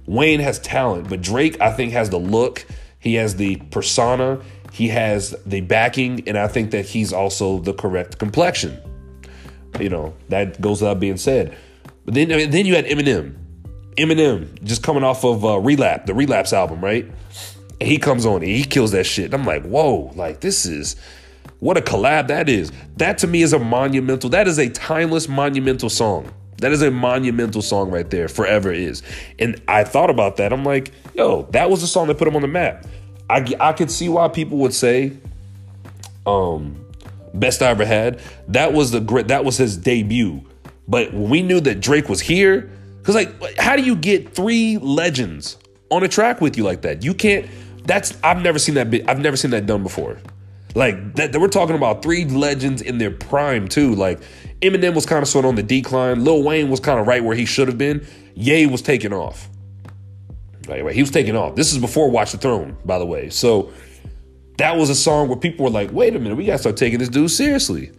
Wayne 0.06 0.40
has 0.40 0.58
talent, 0.58 1.08
but 1.08 1.20
Drake 1.20 1.60
I 1.60 1.72
think 1.72 1.92
has 1.92 2.10
the 2.10 2.18
look. 2.18 2.64
He 2.98 3.14
has 3.14 3.36
the 3.36 3.56
persona. 3.70 4.40
He 4.72 4.88
has 4.88 5.34
the 5.46 5.60
backing, 5.62 6.28
and 6.28 6.36
I 6.38 6.48
think 6.48 6.70
that 6.72 6.84
he's 6.84 7.12
also 7.12 7.58
the 7.58 7.72
correct 7.72 8.18
complexion. 8.18 8.78
You 9.80 9.88
know 9.88 10.14
that 10.28 10.60
goes 10.60 10.80
without 10.80 11.00
being 11.00 11.16
said. 11.16 11.56
But 12.04 12.14
then, 12.14 12.32
I 12.32 12.36
mean, 12.36 12.50
then 12.50 12.66
you 12.66 12.76
had 12.76 12.86
Eminem. 12.86 13.36
Eminem 13.96 14.62
just 14.62 14.82
coming 14.82 15.02
off 15.02 15.24
of 15.24 15.44
uh, 15.44 15.58
Relapse, 15.58 16.06
the 16.06 16.14
Relapse 16.14 16.52
album, 16.52 16.82
right? 16.82 17.04
And 17.80 17.88
he 17.88 17.98
comes 17.98 18.24
on 18.24 18.36
and 18.36 18.44
he 18.44 18.64
kills 18.64 18.92
that 18.92 19.04
shit. 19.04 19.26
And 19.26 19.34
I'm 19.34 19.44
like, 19.44 19.64
whoa, 19.64 20.12
like 20.14 20.40
this 20.40 20.66
is 20.66 20.96
what 21.58 21.76
a 21.76 21.80
collab 21.80 22.28
that 22.28 22.48
is. 22.48 22.70
That 22.96 23.18
to 23.18 23.26
me 23.26 23.42
is 23.42 23.52
a 23.52 23.58
monumental, 23.58 24.30
that 24.30 24.46
is 24.46 24.58
a 24.58 24.68
timeless, 24.68 25.28
monumental 25.28 25.90
song. 25.90 26.30
That 26.58 26.72
is 26.72 26.82
a 26.82 26.90
monumental 26.90 27.62
song 27.62 27.90
right 27.90 28.08
there. 28.08 28.28
Forever 28.28 28.72
is. 28.72 29.02
And 29.38 29.60
I 29.68 29.84
thought 29.84 30.10
about 30.10 30.36
that. 30.36 30.52
I'm 30.52 30.64
like, 30.64 30.92
yo, 31.14 31.42
that 31.50 31.68
was 31.70 31.80
the 31.82 31.86
song 31.86 32.08
that 32.08 32.18
put 32.18 32.26
him 32.26 32.36
on 32.36 32.42
the 32.42 32.48
map. 32.48 32.86
I, 33.28 33.44
I 33.60 33.72
could 33.72 33.90
see 33.90 34.08
why 34.08 34.28
people 34.28 34.58
would 34.58 34.72
say, 34.74 35.12
um, 36.26 36.86
best 37.34 37.62
I 37.62 37.68
ever 37.68 37.84
had. 37.84 38.20
That 38.48 38.72
was 38.72 38.90
the 38.90 39.00
great, 39.00 39.28
that 39.28 39.44
was 39.44 39.56
his 39.56 39.76
debut. 39.76 40.42
But 40.88 41.12
when 41.12 41.28
we 41.28 41.42
knew 41.42 41.60
that 41.60 41.80
Drake 41.80 42.08
was 42.08 42.20
here, 42.20 42.70
because 42.98 43.14
like, 43.14 43.58
how 43.58 43.76
do 43.76 43.82
you 43.82 43.96
get 43.96 44.34
three 44.34 44.78
legends 44.78 45.58
on 45.90 46.02
a 46.04 46.08
track 46.08 46.40
with 46.40 46.56
you 46.56 46.64
like 46.64 46.82
that? 46.82 47.04
You 47.04 47.14
can't, 47.14 47.46
that's, 47.84 48.16
I've 48.22 48.40
never 48.42 48.58
seen 48.58 48.76
that, 48.76 48.88
I've 49.08 49.20
never 49.20 49.36
seen 49.36 49.50
that 49.50 49.66
done 49.66 49.82
before. 49.82 50.18
Like 50.76 51.14
that, 51.14 51.34
we're 51.34 51.48
talking 51.48 51.74
about 51.74 52.02
three 52.02 52.26
legends 52.26 52.82
in 52.82 52.98
their 52.98 53.10
prime 53.10 53.66
too. 53.66 53.94
Like 53.94 54.20
Eminem 54.60 54.94
was 54.94 55.06
kind 55.06 55.22
of 55.22 55.28
sort 55.28 55.46
of 55.46 55.48
on 55.48 55.54
the 55.54 55.62
decline. 55.62 56.22
Lil 56.22 56.42
Wayne 56.42 56.68
was 56.68 56.80
kind 56.80 57.00
of 57.00 57.06
right 57.06 57.24
where 57.24 57.34
he 57.34 57.46
should 57.46 57.66
have 57.66 57.78
been. 57.78 58.06
Ye 58.34 58.66
was 58.66 58.82
taking 58.82 59.14
off. 59.14 59.48
Right. 60.68 60.94
He 60.94 61.00
was 61.00 61.10
taking 61.10 61.34
off. 61.34 61.54
This 61.54 61.72
is 61.72 61.78
before 61.78 62.10
Watch 62.10 62.32
the 62.32 62.38
Throne, 62.38 62.76
by 62.84 62.98
the 62.98 63.06
way. 63.06 63.30
So 63.30 63.72
that 64.58 64.76
was 64.76 64.90
a 64.90 64.94
song 64.94 65.28
where 65.28 65.38
people 65.38 65.64
were 65.64 65.70
like, 65.70 65.92
"Wait 65.92 66.14
a 66.14 66.18
minute, 66.18 66.36
we 66.36 66.44
gotta 66.44 66.58
start 66.58 66.76
taking 66.76 66.98
this 66.98 67.08
dude 67.08 67.30
seriously." 67.30 67.90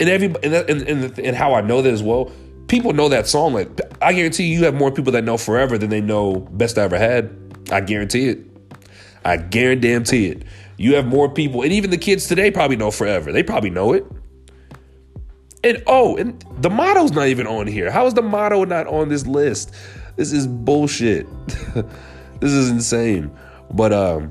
And 0.00 0.08
every 0.08 0.34
and 0.42 0.52
and, 0.52 0.82
and, 0.82 1.16
and 1.16 1.36
how 1.36 1.54
I 1.54 1.60
know 1.60 1.80
that 1.80 1.92
as 1.92 2.02
well, 2.02 2.32
people 2.66 2.92
know 2.92 3.08
that 3.08 3.28
song. 3.28 3.52
Like 3.52 3.68
I 4.00 4.12
guarantee 4.14 4.46
you, 4.46 4.58
you 4.58 4.64
have 4.64 4.74
more 4.74 4.90
people 4.90 5.12
that 5.12 5.22
know 5.22 5.36
Forever 5.36 5.78
than 5.78 5.90
they 5.90 6.00
know 6.00 6.40
Best 6.40 6.76
I 6.76 6.82
Ever 6.82 6.98
Had. 6.98 7.30
I 7.70 7.82
guarantee 7.82 8.30
it. 8.30 8.40
I 9.24 9.36
guarantee 9.36 10.26
it. 10.26 10.42
You 10.76 10.94
have 10.94 11.06
more 11.06 11.28
people, 11.28 11.62
and 11.62 11.72
even 11.72 11.90
the 11.90 11.98
kids 11.98 12.26
today 12.26 12.50
probably 12.50 12.76
know 12.76 12.90
Forever. 12.90 13.32
They 13.32 13.42
probably 13.42 13.70
know 13.70 13.92
it. 13.92 14.06
And 15.64 15.82
oh, 15.86 16.16
and 16.16 16.44
the 16.60 16.70
motto's 16.70 17.12
not 17.12 17.28
even 17.28 17.46
on 17.46 17.66
here. 17.66 17.90
How 17.90 18.06
is 18.06 18.14
the 18.14 18.22
motto 18.22 18.64
not 18.64 18.86
on 18.86 19.08
this 19.08 19.26
list? 19.26 19.74
This 20.16 20.32
is 20.32 20.46
bullshit. 20.46 21.26
this 22.40 22.52
is 22.52 22.70
insane. 22.70 23.30
But 23.72 23.92
um, 23.92 24.30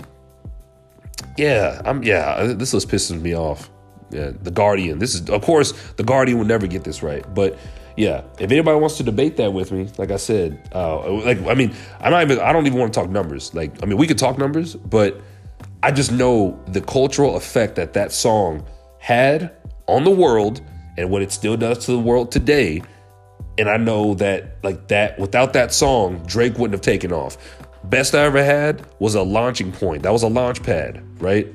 yeah, 1.37 1.81
I'm 1.85 2.03
yeah. 2.03 2.53
This 2.53 2.73
was 2.73 2.85
pissing 2.85 3.21
me 3.21 3.35
off. 3.35 3.69
Yeah, 4.09 4.31
the 4.41 4.51
Guardian. 4.51 4.99
This 4.99 5.15
is 5.15 5.29
of 5.29 5.41
course 5.41 5.71
the 5.93 6.03
Guardian 6.03 6.37
will 6.37 6.45
never 6.45 6.67
get 6.67 6.83
this 6.83 7.01
right, 7.01 7.25
but 7.33 7.57
yeah, 7.97 8.23
if 8.39 8.51
anybody 8.51 8.79
wants 8.79 8.97
to 8.97 9.03
debate 9.03 9.37
that 9.37 9.53
with 9.53 9.71
me, 9.71 9.89
like 9.97 10.11
I 10.11 10.17
said, 10.17 10.69
uh, 10.73 11.11
like 11.11 11.41
I 11.45 11.53
mean, 11.53 11.73
I'm 11.99 12.11
not 12.11 12.23
even. 12.23 12.39
I 12.39 12.53
don't 12.53 12.65
even 12.65 12.79
want 12.79 12.93
to 12.93 12.99
talk 12.99 13.09
numbers. 13.09 13.53
Like 13.53 13.81
I 13.83 13.85
mean, 13.85 13.97
we 13.97 14.07
could 14.07 14.17
talk 14.17 14.37
numbers, 14.37 14.75
but 14.75 15.21
I 15.83 15.91
just 15.91 16.11
know 16.11 16.59
the 16.67 16.81
cultural 16.81 17.35
effect 17.35 17.75
that 17.75 17.93
that 17.93 18.11
song 18.11 18.65
had 18.99 19.51
on 19.87 20.03
the 20.03 20.11
world 20.11 20.61
and 20.97 21.09
what 21.09 21.21
it 21.21 21.31
still 21.31 21.57
does 21.57 21.85
to 21.85 21.91
the 21.91 21.99
world 21.99 22.31
today. 22.31 22.83
And 23.57 23.67
I 23.67 23.77
know 23.77 24.13
that, 24.15 24.57
like 24.63 24.87
that, 24.89 25.17
without 25.17 25.53
that 25.53 25.73
song, 25.73 26.23
Drake 26.27 26.53
wouldn't 26.53 26.73
have 26.73 26.81
taken 26.81 27.11
off. 27.11 27.37
Best 27.85 28.13
I 28.13 28.25
ever 28.25 28.43
had 28.43 28.85
was 28.99 29.15
a 29.15 29.23
launching 29.23 29.71
point. 29.71 30.03
That 30.03 30.11
was 30.11 30.21
a 30.21 30.27
launch 30.27 30.61
pad, 30.61 31.03
right? 31.19 31.47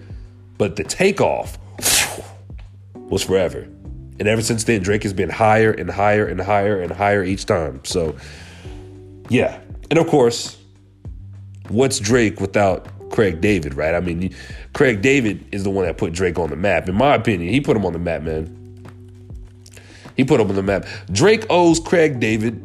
But 0.59 0.75
the 0.75 0.83
takeoff 0.83 1.57
was 2.95 3.23
forever. 3.23 3.69
And 4.19 4.27
ever 4.27 4.43
since 4.43 4.65
then, 4.65 4.83
Drake 4.83 5.05
has 5.05 5.13
been 5.13 5.31
higher 5.31 5.71
and 5.71 5.89
higher 5.89 6.27
and 6.27 6.41
higher 6.41 6.81
and 6.81 6.91
higher 6.91 7.23
each 7.23 7.47
time. 7.47 7.81
So, 7.85 8.17
yeah. 9.29 9.61
And 9.91 10.01
of 10.01 10.09
course, 10.09 10.57
what's 11.69 12.01
Drake 12.01 12.41
without 12.41 12.89
Craig 13.17 13.41
David, 13.41 13.73
right? 13.73 13.95
I 13.95 14.01
mean, 14.01 14.35
Craig 14.75 15.01
David 15.01 15.43
is 15.51 15.65
the 15.65 15.71
one 15.71 15.87
that 15.87 15.97
put 15.97 16.13
Drake 16.13 16.39
on 16.39 16.51
the 16.51 16.57
map. 16.57 16.87
In 16.87 16.95
my 16.95 17.15
opinion, 17.15 17.51
he 17.51 17.63
put 17.63 17.75
him 17.75 17.87
on 17.87 17.95
the 17.95 17.99
map, 17.99 18.21
man. 18.21 18.45
He 20.19 20.25
put 20.25 20.39
him 20.39 20.51
on 20.51 20.55
the 20.55 20.63
map. 20.63 20.85
Drake 21.11 21.47
owes 21.49 21.81
Craig 21.81 22.21
David. 22.21 22.63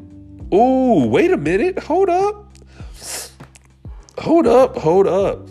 Ooh, 0.53 1.07
wait 1.07 1.31
a 1.31 1.37
minute. 1.37 1.79
Hold 1.79 2.09
up. 2.09 2.53
Hold 4.17 4.45
up. 4.45 4.77
Hold 4.77 5.07
up. 5.07 5.47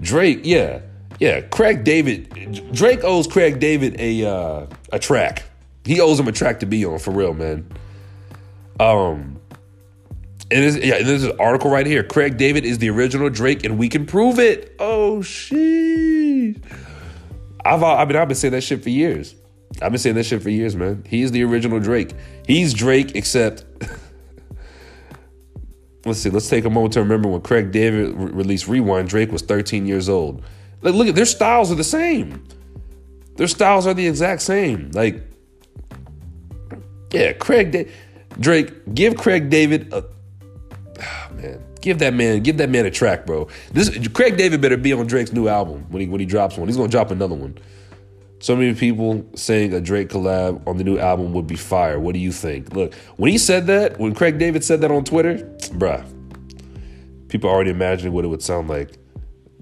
Drake, 0.00 0.42
yeah. 0.44 0.78
Yeah, 1.18 1.40
Craig 1.40 1.82
David. 1.82 2.72
Drake 2.72 3.02
owes 3.02 3.26
Craig 3.26 3.58
David 3.58 3.96
a 3.98 4.24
uh, 4.24 4.66
a 4.92 5.00
track. 5.00 5.42
He 5.84 6.00
owes 6.00 6.20
him 6.20 6.28
a 6.28 6.32
track 6.32 6.60
to 6.60 6.66
be 6.66 6.84
on 6.84 7.00
for 7.00 7.10
real, 7.10 7.34
man. 7.34 7.66
Um, 8.78 9.40
and 10.52 10.62
this, 10.62 10.76
yeah, 10.76 11.02
there's 11.02 11.24
an 11.24 11.38
article 11.40 11.70
right 11.70 11.86
here. 11.86 12.02
Craig 12.02 12.36
David 12.36 12.64
is 12.64 12.78
the 12.78 12.90
original 12.90 13.30
Drake, 13.30 13.64
and 13.64 13.78
we 13.78 13.88
can 13.88 14.06
prove 14.06 14.38
it. 14.38 14.74
Oh 14.78 15.22
shit! 15.22 16.56
I've 17.64 17.82
I 17.82 18.04
mean 18.04 18.16
I've 18.16 18.28
been 18.28 18.34
saying 18.34 18.52
that 18.52 18.62
shit 18.62 18.82
for 18.82 18.90
years. 18.90 19.34
I've 19.80 19.92
been 19.92 19.98
saying 19.98 20.16
that 20.16 20.24
shit 20.24 20.42
for 20.42 20.50
years, 20.50 20.76
man. 20.76 21.04
He's 21.08 21.32
the 21.32 21.42
original 21.44 21.80
Drake. 21.80 22.12
He's 22.46 22.74
Drake, 22.74 23.14
except 23.14 23.64
let's 26.04 26.18
see. 26.18 26.30
Let's 26.30 26.48
take 26.48 26.64
a 26.64 26.70
moment 26.70 26.94
to 26.94 27.00
remember 27.00 27.28
when 27.28 27.40
Craig 27.40 27.72
David 27.72 28.14
re- 28.14 28.32
released 28.32 28.68
Rewind. 28.68 29.08
Drake 29.08 29.32
was 29.32 29.42
13 29.42 29.86
years 29.86 30.08
old. 30.08 30.42
Like, 30.82 30.94
look 30.94 31.08
at 31.08 31.14
their 31.14 31.24
styles 31.24 31.72
are 31.72 31.76
the 31.76 31.84
same. 31.84 32.44
Their 33.36 33.48
styles 33.48 33.86
are 33.86 33.94
the 33.94 34.06
exact 34.06 34.42
same. 34.42 34.90
Like, 34.92 35.22
yeah, 37.12 37.32
Craig 37.32 37.70
da- 37.70 37.88
Drake. 38.38 38.94
Give 38.94 39.16
Craig 39.16 39.48
David 39.48 39.92
a. 39.92 40.04
Give 41.82 41.98
that 41.98 42.14
man, 42.14 42.42
give 42.42 42.56
that 42.58 42.70
man 42.70 42.86
a 42.86 42.90
track, 42.90 43.26
bro. 43.26 43.48
This 43.72 43.90
Craig 44.08 44.36
David 44.36 44.60
better 44.60 44.76
be 44.76 44.92
on 44.92 45.06
Drake's 45.06 45.32
new 45.32 45.48
album 45.48 45.84
when 45.90 46.00
he 46.00 46.08
when 46.08 46.20
he 46.20 46.26
drops 46.26 46.56
one. 46.56 46.68
He's 46.68 46.76
gonna 46.76 46.88
drop 46.88 47.10
another 47.10 47.34
one. 47.34 47.58
So 48.38 48.56
many 48.56 48.74
people 48.74 49.24
saying 49.34 49.72
a 49.74 49.80
Drake 49.80 50.08
collab 50.08 50.66
on 50.66 50.78
the 50.78 50.84
new 50.84 50.98
album 50.98 51.32
would 51.32 51.46
be 51.46 51.56
fire. 51.56 52.00
What 52.00 52.12
do 52.12 52.18
you 52.20 52.32
think? 52.32 52.72
Look, 52.72 52.94
when 53.16 53.30
he 53.30 53.38
said 53.38 53.66
that, 53.66 53.98
when 53.98 54.14
Craig 54.14 54.38
David 54.38 54.64
said 54.64 54.80
that 54.80 54.90
on 54.90 55.04
Twitter, 55.04 55.38
bruh, 55.74 56.04
people 57.28 57.50
already 57.50 57.70
imagining 57.70 58.12
what 58.12 58.24
it 58.24 58.28
would 58.28 58.42
sound 58.42 58.68
like. 58.68 58.92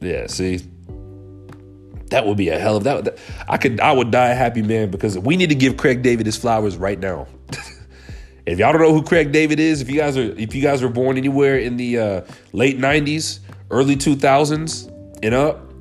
Yeah, 0.00 0.26
see, 0.28 0.60
that 2.10 2.26
would 2.26 2.36
be 2.36 2.50
a 2.50 2.58
hell 2.58 2.76
of 2.76 2.84
that, 2.84 3.04
that. 3.04 3.18
I 3.48 3.56
could, 3.56 3.80
I 3.80 3.92
would 3.92 4.10
die 4.10 4.28
a 4.28 4.34
happy 4.34 4.62
man 4.62 4.90
because 4.90 5.18
we 5.18 5.36
need 5.36 5.48
to 5.48 5.54
give 5.54 5.76
Craig 5.76 6.02
David 6.02 6.26
his 6.26 6.36
flowers 6.36 6.76
right 6.76 6.98
now. 6.98 7.26
If 8.50 8.58
y'all 8.58 8.72
don't 8.72 8.82
know 8.82 8.92
who 8.92 9.04
Craig 9.04 9.30
David 9.30 9.60
is, 9.60 9.80
if 9.80 9.88
you 9.88 9.96
guys 9.96 10.16
are 10.16 10.22
if 10.22 10.56
you 10.56 10.60
guys 10.60 10.82
were 10.82 10.88
born 10.88 11.16
anywhere 11.16 11.58
in 11.58 11.76
the 11.76 11.98
uh, 11.98 12.20
late 12.52 12.78
'90s, 12.78 13.38
early 13.70 13.94
2000s, 13.94 14.90
and 15.22 15.34
up, 15.34 15.72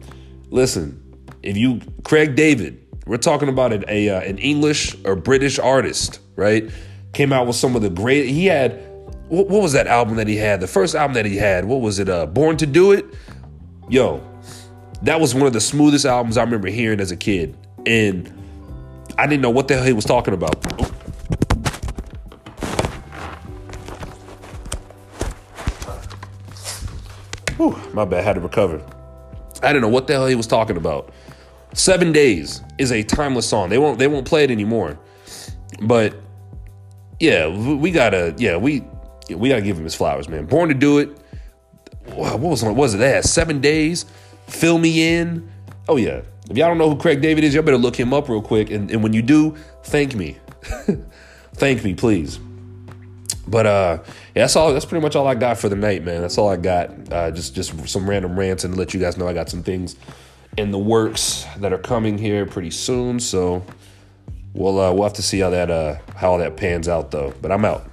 listen. 0.51 1.03
If 1.41 1.57
you 1.57 1.81
Craig 2.03 2.35
David, 2.35 2.85
we're 3.07 3.17
talking 3.17 3.49
about 3.49 3.73
an, 3.73 3.85
a 3.87 4.09
uh, 4.09 4.21
an 4.21 4.37
English 4.37 4.95
or 5.03 5.15
British 5.15 5.57
artist, 5.57 6.19
right? 6.35 6.69
Came 7.13 7.33
out 7.33 7.47
with 7.47 7.55
some 7.55 7.75
of 7.75 7.81
the 7.81 7.89
great. 7.89 8.27
He 8.27 8.45
had 8.45 8.73
what, 9.29 9.47
what 9.47 9.63
was 9.63 9.73
that 9.73 9.87
album 9.87 10.17
that 10.17 10.27
he 10.27 10.35
had? 10.35 10.59
The 10.59 10.67
first 10.67 10.93
album 10.93 11.15
that 11.15 11.25
he 11.25 11.37
had. 11.37 11.65
What 11.65 11.81
was 11.81 11.97
it? 11.97 12.07
Uh, 12.07 12.27
Born 12.27 12.55
to 12.57 12.67
Do 12.67 12.91
It. 12.91 13.05
Yo, 13.89 14.21
that 15.01 15.19
was 15.19 15.33
one 15.33 15.47
of 15.47 15.53
the 15.53 15.61
smoothest 15.61 16.05
albums 16.05 16.37
I 16.37 16.43
remember 16.43 16.67
hearing 16.67 16.99
as 16.99 17.11
a 17.11 17.17
kid, 17.17 17.57
and 17.87 18.31
I 19.17 19.25
didn't 19.25 19.41
know 19.41 19.49
what 19.49 19.67
the 19.67 19.73
hell 19.73 19.85
he 19.85 19.93
was 19.93 20.05
talking 20.05 20.35
about. 20.35 20.63
Whew, 27.59 27.75
my 27.91 28.05
bad, 28.05 28.23
had 28.23 28.35
to 28.35 28.39
recover. 28.39 28.81
I 29.61 29.73
don't 29.73 29.81
know 29.81 29.89
what 29.89 30.07
the 30.07 30.13
hell 30.13 30.27
he 30.27 30.35
was 30.35 30.47
talking 30.47 30.77
about. 30.77 31.11
Seven 31.73 32.13
Days 32.13 32.63
is 32.77 32.93
a 32.93 33.03
timeless 33.03 33.49
song. 33.49 33.67
They 33.67 33.77
won't 33.77 33.99
they 33.99 34.07
won't 34.07 34.25
play 34.25 34.45
it 34.45 34.49
anymore. 34.49 34.97
But 35.81 36.15
yeah, 37.19 37.49
we 37.49 37.91
gotta 37.91 38.33
yeah 38.37 38.55
we 38.55 38.85
we 39.29 39.49
gotta 39.49 39.61
give 39.61 39.77
him 39.77 39.83
his 39.83 39.93
flowers, 39.93 40.29
man. 40.29 40.45
Born 40.45 40.69
to 40.69 40.73
Do 40.73 40.99
It. 40.99 41.09
What 42.13 42.39
was 42.39 42.63
what 42.63 42.75
was 42.75 42.93
it? 42.93 42.99
That 42.99 43.25
seven 43.25 43.59
days. 43.59 44.05
Fill 44.47 44.77
me 44.77 45.17
in. 45.17 45.51
Oh 45.89 45.97
yeah, 45.97 46.21
If 46.49 46.57
y'all 46.57 46.69
don't 46.69 46.77
know 46.77 46.89
who 46.89 46.95
Craig 46.95 47.21
David 47.21 47.43
is, 47.43 47.53
y'all 47.53 47.63
better 47.63 47.77
look 47.77 47.99
him 47.99 48.13
up 48.13 48.29
real 48.29 48.41
quick. 48.41 48.71
And, 48.71 48.89
and 48.89 49.03
when 49.03 49.11
you 49.11 49.21
do, 49.21 49.55
thank 49.83 50.15
me. 50.15 50.37
thank 51.55 51.83
me, 51.83 51.93
please. 51.93 52.39
But 53.49 53.65
uh, 53.65 53.97
yeah, 54.35 54.43
that's 54.43 54.55
all. 54.55 54.73
That's 54.73 54.85
pretty 54.85 55.01
much 55.01 55.15
all 55.15 55.27
I 55.27 55.35
got 55.35 55.57
for 55.57 55.69
the 55.69 55.75
night, 55.75 56.03
man. 56.03 56.21
That's 56.21 56.37
all 56.37 56.49
I 56.49 56.57
got. 56.57 56.91
Uh, 57.11 57.31
just 57.31 57.55
just 57.55 57.89
some 57.89 58.09
random 58.09 58.37
rants 58.37 58.63
and 58.63 58.77
let 58.77 58.93
you 58.93 58.99
guys 58.99 59.17
know 59.17 59.27
I 59.27 59.33
got 59.33 59.49
some 59.49 59.63
things 59.63 59.95
in 60.57 60.71
the 60.71 60.79
works 60.79 61.45
that 61.57 61.73
are 61.73 61.79
coming 61.79 62.17
here 62.17 62.45
pretty 62.45 62.71
soon. 62.71 63.19
So 63.19 63.65
we'll 64.53 64.79
uh, 64.79 64.93
we'll 64.93 65.03
have 65.03 65.13
to 65.13 65.23
see 65.23 65.39
how 65.39 65.49
that 65.49 65.71
uh, 65.71 65.97
how 66.15 66.37
that 66.37 66.57
pans 66.57 66.87
out 66.87 67.11
though. 67.11 67.33
But 67.41 67.51
I'm 67.51 67.65
out. 67.65 67.88